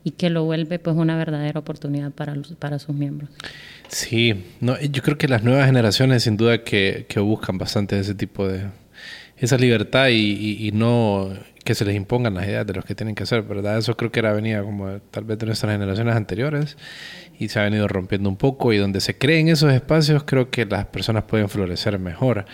y 0.04 0.12
que 0.12 0.30
lo 0.30 0.44
vuelve 0.44 0.80
pues 0.80 0.96
una 0.96 1.18
verdadera 1.18 1.60
oportunidad 1.60 2.12
para, 2.12 2.36
para 2.60 2.80
sus 2.80 2.96
miembros. 2.96 3.30
Sí, 3.88 4.46
no, 4.62 4.80
yo 4.80 5.02
creo 5.02 5.18
que 5.18 5.28
las 5.28 5.44
nuevas 5.44 5.66
generaciones 5.66 6.24
sin 6.24 6.38
duda 6.38 6.64
que, 6.64 7.06
que 7.08 7.20
buscan 7.20 7.58
bastante 7.58 8.00
ese 8.00 8.16
tipo 8.16 8.48
de, 8.48 8.68
esa 9.38 9.58
libertad 9.58 10.08
y, 10.10 10.68
y, 10.68 10.72
no 10.72 11.30
que 11.64 11.76
se 11.76 11.84
les 11.84 11.96
impongan 11.96 12.34
las 12.34 12.46
ideas 12.46 12.66
de 12.66 12.74
los 12.74 12.86
que 12.86 12.96
tienen 12.96 13.14
que 13.14 13.24
hacer, 13.24 13.44
¿verdad? 13.44 13.78
Eso 13.78 13.96
creo 13.98 14.12
que 14.12 14.20
era 14.20 14.32
venía 14.32 14.64
como 14.64 15.00
tal 15.12 15.26
vez 15.26 15.38
de 15.38 15.46
nuestras 15.48 15.74
generaciones 15.74 16.16
anteriores 16.16 16.78
y 17.38 17.50
se 17.50 17.60
ha 17.60 17.64
venido 17.64 17.88
rompiendo 17.88 18.30
un 18.30 18.38
poco 18.38 18.72
y 18.72 18.78
donde 18.78 19.02
se 19.02 19.18
creen 19.18 19.50
esos 19.50 19.74
espacios 19.74 20.24
creo 20.24 20.50
que 20.50 20.66
las 20.66 20.86
personas 20.86 21.26
pueden 21.26 21.50
florecer 21.50 22.00
mejor. 22.00 22.46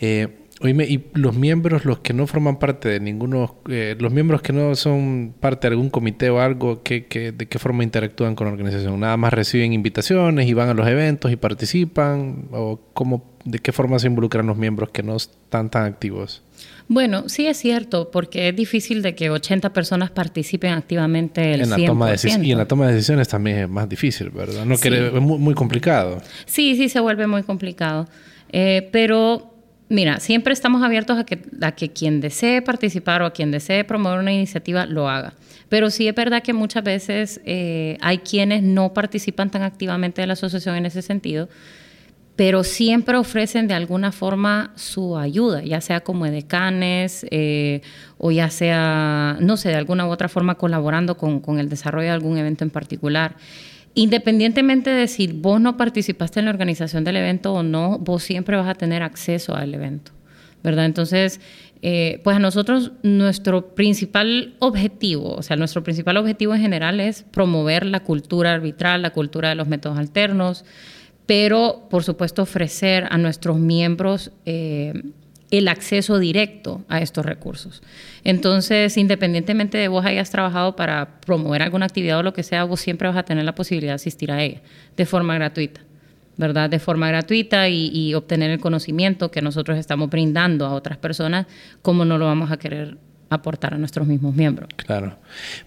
Eh, 0.00 0.28
Oíme, 0.60 0.84
y 0.86 1.04
los 1.14 1.36
miembros, 1.36 1.84
los 1.84 2.00
que 2.00 2.12
no 2.12 2.26
forman 2.26 2.58
parte 2.58 2.88
de 2.88 2.98
ninguno, 2.98 3.56
eh, 3.70 3.94
los 3.98 4.12
miembros 4.12 4.42
que 4.42 4.52
no 4.52 4.74
son 4.74 5.32
parte 5.38 5.68
de 5.68 5.74
algún 5.74 5.88
comité 5.88 6.30
o 6.30 6.40
algo, 6.40 6.82
¿qué, 6.82 7.06
qué, 7.06 7.30
de 7.30 7.46
qué 7.46 7.60
forma 7.60 7.84
interactúan 7.84 8.34
con 8.34 8.48
la 8.48 8.54
organización? 8.54 8.98
¿Nada 8.98 9.16
más 9.16 9.32
reciben 9.32 9.72
invitaciones 9.72 10.48
y 10.48 10.54
van 10.54 10.68
a 10.68 10.74
los 10.74 10.88
eventos 10.88 11.30
y 11.30 11.36
participan? 11.36 12.48
¿O 12.50 12.80
cómo, 12.92 13.24
de 13.44 13.60
qué 13.60 13.70
forma 13.70 14.00
se 14.00 14.08
involucran 14.08 14.48
los 14.48 14.56
miembros 14.56 14.90
que 14.90 15.04
no 15.04 15.14
están 15.14 15.70
tan 15.70 15.84
activos? 15.84 16.42
Bueno, 16.88 17.28
sí 17.28 17.46
es 17.46 17.58
cierto, 17.58 18.10
porque 18.10 18.48
es 18.48 18.56
difícil 18.56 19.02
de 19.02 19.14
que 19.14 19.30
80 19.30 19.72
personas 19.72 20.10
participen 20.10 20.72
activamente 20.72 21.54
el 21.54 21.60
en 21.60 21.70
la 21.70 21.76
100%. 21.76 21.86
Toma 21.86 22.10
de 22.10 22.46
y 22.46 22.50
en 22.50 22.58
la 22.58 22.66
toma 22.66 22.86
de 22.88 22.94
decisiones 22.94 23.28
también 23.28 23.58
es 23.58 23.68
más 23.68 23.88
difícil, 23.88 24.30
¿verdad? 24.30 24.64
No 24.64 24.76
sí. 24.76 24.88
es 24.88 25.12
muy, 25.12 25.38
muy, 25.38 25.54
complicado. 25.54 26.20
Sí, 26.46 26.74
sí, 26.76 26.88
se 26.88 26.98
vuelve 26.98 27.26
muy 27.26 27.42
complicado. 27.42 28.08
Eh, 28.50 28.88
pero 28.90 29.47
Mira, 29.90 30.20
siempre 30.20 30.52
estamos 30.52 30.82
abiertos 30.82 31.18
a 31.18 31.24
que, 31.24 31.88
quien 31.90 32.20
desee 32.20 32.60
participar 32.60 33.22
o 33.22 33.26
a 33.26 33.32
quien 33.32 33.50
desee 33.50 33.84
promover 33.84 34.20
una 34.20 34.32
iniciativa 34.32 34.84
lo 34.84 35.08
haga. 35.08 35.32
Pero 35.70 35.90
sí 35.90 36.06
es 36.06 36.14
verdad 36.14 36.42
que 36.42 36.52
muchas 36.52 36.84
veces 36.84 37.40
eh, 37.46 37.96
hay 38.02 38.18
quienes 38.18 38.62
no 38.62 38.92
participan 38.92 39.50
tan 39.50 39.62
activamente 39.62 40.20
de 40.20 40.26
la 40.26 40.34
asociación 40.34 40.76
en 40.76 40.86
ese 40.86 41.00
sentido, 41.00 41.48
pero 42.36 42.64
siempre 42.64 43.16
ofrecen 43.16 43.66
de 43.66 43.74
alguna 43.74 44.12
forma 44.12 44.72
su 44.76 45.16
ayuda, 45.16 45.62
ya 45.62 45.80
sea 45.80 46.00
como 46.00 46.26
edecanes 46.26 47.26
eh, 47.30 47.80
o 48.18 48.30
ya 48.30 48.50
sea, 48.50 49.38
no 49.40 49.56
sé, 49.56 49.70
de 49.70 49.76
alguna 49.76 50.06
u 50.06 50.10
otra 50.10 50.28
forma 50.28 50.56
colaborando 50.56 51.16
con, 51.16 51.40
con 51.40 51.58
el 51.58 51.70
desarrollo 51.70 52.08
de 52.08 52.12
algún 52.12 52.36
evento 52.36 52.62
en 52.62 52.70
particular. 52.70 53.36
Independientemente 53.98 54.90
de 54.90 55.08
si 55.08 55.26
vos 55.26 55.60
no 55.60 55.76
participaste 55.76 56.38
en 56.38 56.44
la 56.44 56.52
organización 56.52 57.02
del 57.02 57.16
evento 57.16 57.52
o 57.52 57.64
no, 57.64 57.98
vos 57.98 58.22
siempre 58.22 58.56
vas 58.56 58.68
a 58.68 58.74
tener 58.74 59.02
acceso 59.02 59.56
al 59.56 59.74
evento, 59.74 60.12
¿verdad? 60.62 60.84
Entonces, 60.84 61.40
eh, 61.82 62.20
pues 62.22 62.36
a 62.36 62.38
nosotros 62.38 62.92
nuestro 63.02 63.74
principal 63.74 64.54
objetivo, 64.60 65.34
o 65.34 65.42
sea, 65.42 65.56
nuestro 65.56 65.82
principal 65.82 66.16
objetivo 66.16 66.54
en 66.54 66.60
general 66.60 67.00
es 67.00 67.24
promover 67.24 67.84
la 67.84 68.04
cultura 68.04 68.52
arbitral, 68.52 69.02
la 69.02 69.10
cultura 69.10 69.48
de 69.48 69.56
los 69.56 69.66
métodos 69.66 69.98
alternos, 69.98 70.64
pero 71.26 71.88
por 71.90 72.04
supuesto 72.04 72.42
ofrecer 72.42 73.08
a 73.10 73.18
nuestros 73.18 73.58
miembros 73.58 74.30
eh, 74.46 74.92
el 75.50 75.68
acceso 75.68 76.18
directo 76.18 76.84
a 76.88 77.00
estos 77.00 77.24
recursos. 77.24 77.82
Entonces, 78.24 78.96
independientemente 78.96 79.78
de 79.78 79.88
vos 79.88 80.04
hayas 80.04 80.30
trabajado 80.30 80.76
para 80.76 81.20
promover 81.20 81.62
alguna 81.62 81.86
actividad 81.86 82.18
o 82.18 82.22
lo 82.22 82.32
que 82.32 82.42
sea, 82.42 82.64
vos 82.64 82.80
siempre 82.80 83.08
vas 83.08 83.16
a 83.16 83.22
tener 83.22 83.44
la 83.44 83.54
posibilidad 83.54 83.92
de 83.92 83.96
asistir 83.96 84.30
a 84.30 84.42
ella 84.42 84.60
de 84.96 85.06
forma 85.06 85.34
gratuita, 85.34 85.80
¿verdad? 86.36 86.68
De 86.68 86.78
forma 86.78 87.08
gratuita 87.08 87.68
y, 87.68 87.90
y 87.92 88.14
obtener 88.14 88.50
el 88.50 88.60
conocimiento 88.60 89.30
que 89.30 89.40
nosotros 89.40 89.78
estamos 89.78 90.10
brindando 90.10 90.66
a 90.66 90.72
otras 90.72 90.98
personas, 90.98 91.46
como 91.82 92.04
no 92.04 92.18
lo 92.18 92.26
vamos 92.26 92.50
a 92.50 92.58
querer 92.58 92.98
aportar 93.30 93.74
a 93.74 93.78
nuestros 93.78 94.06
mismos 94.06 94.34
miembros. 94.34 94.68
Claro. 94.76 95.18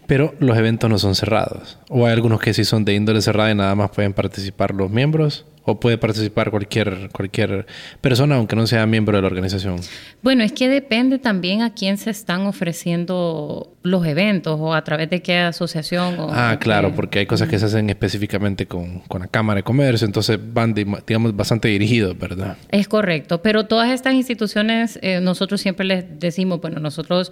Pero 0.08 0.34
los 0.40 0.58
eventos 0.58 0.90
no 0.90 0.98
son 0.98 1.16
cerrados. 1.16 1.78
O 1.90 2.06
hay 2.06 2.14
algunos 2.14 2.40
que 2.40 2.54
sí 2.54 2.66
son 2.66 2.86
de 2.86 2.96
índole 2.96 3.22
cerrada 3.22 3.52
y 3.52 3.56
nada 3.56 3.76
más 3.76 3.92
pueden 3.92 4.14
participar 4.14 4.74
los 4.74 4.90
miembros. 4.90 5.46
¿O 5.64 5.80
puede 5.80 5.98
participar 6.00 6.50
cualquier, 6.50 7.10
cualquier 7.12 7.68
persona, 8.02 8.36
aunque 8.36 8.56
no 8.56 8.66
sea 8.66 8.86
miembro 8.88 9.16
de 9.16 9.22
la 9.22 9.28
organización? 9.28 9.76
Bueno, 10.24 10.44
es 10.44 10.52
que 10.54 10.68
depende 10.68 11.20
también 11.20 11.62
a 11.62 11.74
quién 11.74 11.98
se 11.98 12.10
están 12.10 12.48
ofreciendo 12.48 13.72
los 13.84 14.06
eventos 14.06 14.58
o 14.60 14.74
a 14.74 14.84
través 14.84 15.10
de 15.10 15.22
qué 15.22 15.38
asociación. 15.38 16.20
O 16.20 16.30
ah, 16.32 16.58
claro, 16.60 16.94
porque 16.96 17.20
hay 17.20 17.26
cosas 17.26 17.48
que 17.48 17.60
se 17.60 17.66
hacen 17.66 17.90
específicamente 17.90 18.66
con, 18.66 19.00
con, 19.02 19.22
la 19.22 19.28
Cámara 19.28 19.58
de 19.58 19.64
Comercio, 19.64 20.06
entonces 20.06 20.40
van, 20.42 20.74
digamos, 20.74 21.36
bastante 21.36 21.68
dirigidos, 21.68 22.18
¿verdad? 22.18 22.58
Es 22.70 22.88
correcto, 22.88 23.42
pero 23.42 23.66
todas 23.66 23.92
estas 23.92 24.16
instituciones, 24.16 24.98
eh, 25.02 25.20
nosotros 25.22 25.62
siempre 25.62 25.86
les 25.86 26.20
decimos, 26.20 26.60
bueno, 26.60 26.80
nosotros 26.80 27.32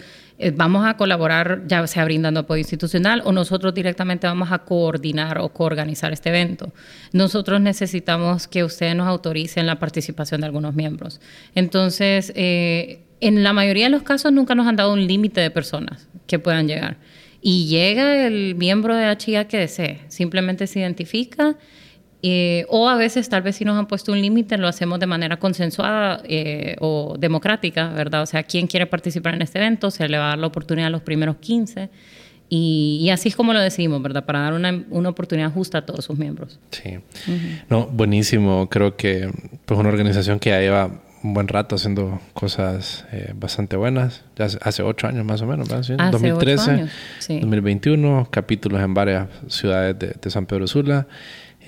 vamos 0.55 0.85
a 0.85 0.95
colaborar, 0.95 1.63
ya 1.67 1.85
sea 1.87 2.05
brindando 2.05 2.41
apoyo 2.41 2.59
institucional 2.59 3.21
o 3.25 3.31
nosotros 3.31 3.73
directamente 3.73 4.25
vamos 4.25 4.51
a 4.51 4.59
coordinar 4.59 5.39
o 5.39 5.49
coorganizar 5.49 6.13
este 6.13 6.29
evento. 6.29 6.71
Nosotros 7.11 7.59
necesitamos 7.59 8.47
que 8.47 8.63
ustedes 8.63 8.95
nos 8.95 9.07
autoricen 9.07 9.65
la 9.65 9.79
participación 9.79 10.41
de 10.41 10.47
algunos 10.47 10.73
miembros. 10.75 11.19
Entonces, 11.55 12.31
eh, 12.35 13.01
en 13.19 13.43
la 13.43 13.51
mayoría 13.53 13.85
de 13.85 13.89
los 13.89 14.03
casos 14.03 14.31
nunca 14.31 14.55
nos 14.55 14.67
han 14.67 14.77
dado 14.77 14.93
un 14.93 15.05
límite 15.05 15.41
de 15.41 15.51
personas 15.51 16.07
que 16.25 16.39
puedan 16.39 16.67
llegar. 16.67 16.97
Y 17.41 17.67
llega 17.67 18.25
el 18.25 18.55
miembro 18.55 18.95
de 18.95 19.15
HIA 19.17 19.47
que 19.47 19.57
desee, 19.57 20.01
simplemente 20.07 20.67
se 20.67 20.79
identifica. 20.79 21.57
Eh, 22.21 22.65
o 22.67 22.89
a 22.89 22.95
veces 22.95 23.29
tal 23.29 23.43
vez 23.43 23.55
si 23.55 23.63
nos 23.63 23.77
han 23.77 23.87
puesto 23.87 24.11
un 24.11 24.21
límite 24.21 24.57
lo 24.57 24.67
hacemos 24.67 24.99
de 24.99 25.05
manera 25.05 25.37
consensuada 25.37 26.21
eh, 26.25 26.75
o 26.79 27.15
democrática, 27.17 27.89
¿verdad? 27.89 28.23
O 28.23 28.25
sea, 28.25 28.43
quien 28.43 28.67
quiere 28.67 28.87
participar 28.87 29.35
en 29.35 29.41
este 29.41 29.57
evento 29.59 29.89
se 29.89 30.07
le 30.09 30.17
va 30.17 30.25
a 30.25 30.29
dar 30.29 30.39
la 30.39 30.47
oportunidad 30.47 30.87
a 30.87 30.89
los 30.89 31.01
primeros 31.01 31.37
15 31.37 31.89
y, 32.51 33.09
así 33.11 33.29
es 33.29 33.35
como 33.35 33.53
lo 33.53 33.61
decimos, 33.61 34.01
¿verdad? 34.01 34.25
Para 34.25 34.39
dar 34.39 34.53
una, 34.53 34.83
una 34.89 35.09
oportunidad 35.09 35.51
justa 35.53 35.77
a 35.77 35.85
todos 35.85 36.03
sus 36.03 36.17
miembros. 36.17 36.59
Sí. 36.71 36.97
No, 37.69 37.85
buenísimo. 37.85 38.67
Creo 38.69 38.95
que 38.95 39.31
pues 39.65 39.79
una 39.79 39.89
organización 39.89 40.39
que 40.39 40.49
ya 40.49 40.59
lleva 40.59 40.89
un 41.21 41.33
buen 41.33 41.47
rato 41.47 41.75
haciendo 41.75 42.19
cosas 42.33 43.05
eh, 43.11 43.33
bastante 43.35 43.77
buenas. 43.77 44.23
Ya 44.35 44.45
hace 44.45 44.81
ocho 44.81 45.05
años 45.05 45.25
más 45.25 45.43
o 45.43 45.45
menos, 45.45 45.69
¿verdad? 45.69 45.83
Sí, 45.83 45.93
2013, 46.11 46.87
2021, 47.39 48.27
capítulos 48.31 48.81
en 48.81 48.95
varias 48.95 49.27
ciudades 49.47 49.99
de, 49.99 50.15
de 50.19 50.29
San 50.31 50.47
Pedro 50.47 50.65
Sula. 50.65 51.05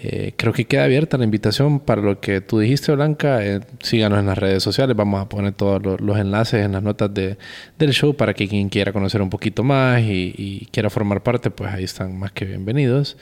Eh, 0.04 0.34
creo 0.36 0.52
que 0.52 0.66
queda 0.66 0.86
abierta 0.86 1.16
la 1.18 1.26
invitación 1.26 1.80
para 1.80 2.02
lo 2.02 2.20
que 2.20 2.42
tú 2.42 2.58
dijiste, 2.58 2.92
Blanca. 2.92 3.46
Eh, 3.46 3.62
síganos 3.82 4.20
en 4.20 4.26
las 4.26 4.38
redes 4.38 4.64
sociales. 4.64 4.96
Vamos 4.96 5.22
a 5.22 5.30
poner 5.30 5.54
todos 5.54 6.02
los, 6.02 6.18
enlaces 6.18 6.66
en 6.66 6.72
las 6.72 6.82
notas 6.82 7.14
de, 7.14 7.38
del 7.78 7.94
show 7.94 8.16
para 8.16 8.34
que 8.34 8.48
quien 8.48 8.70
quiera 8.70 8.92
conocer 8.92 9.22
un 9.22 9.30
poquito 9.30 9.64
más 9.64 10.02
y, 10.02 10.68
quiera 10.72 10.90
formar 10.90 11.22
parte, 11.22 11.52
pues 11.52 11.72
ahí 11.72 11.84
están 11.84 12.18
más 12.18 12.32
que 12.32 12.46
bienvenidos. 12.46 13.16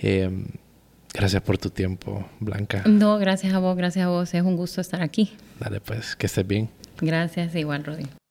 Eh, 0.00 0.30
gracias 1.12 1.42
por 1.42 1.58
tu 1.58 1.70
tiempo, 1.70 2.24
Blanca. 2.38 2.84
No, 2.86 3.18
gracias 3.18 3.52
a 3.52 3.58
vos, 3.58 3.76
gracias 3.76 4.04
a 4.06 4.08
vos. 4.08 4.32
Es 4.32 4.42
un 4.42 4.56
gusto 4.56 4.80
estar 4.80 5.02
aquí. 5.02 5.32
Dale, 5.58 5.80
pues, 5.80 6.14
que 6.14 6.26
estés 6.26 6.46
bien. 6.46 6.68
Gracias, 7.00 7.52
igual, 7.56 7.82
Rodri. 7.82 8.21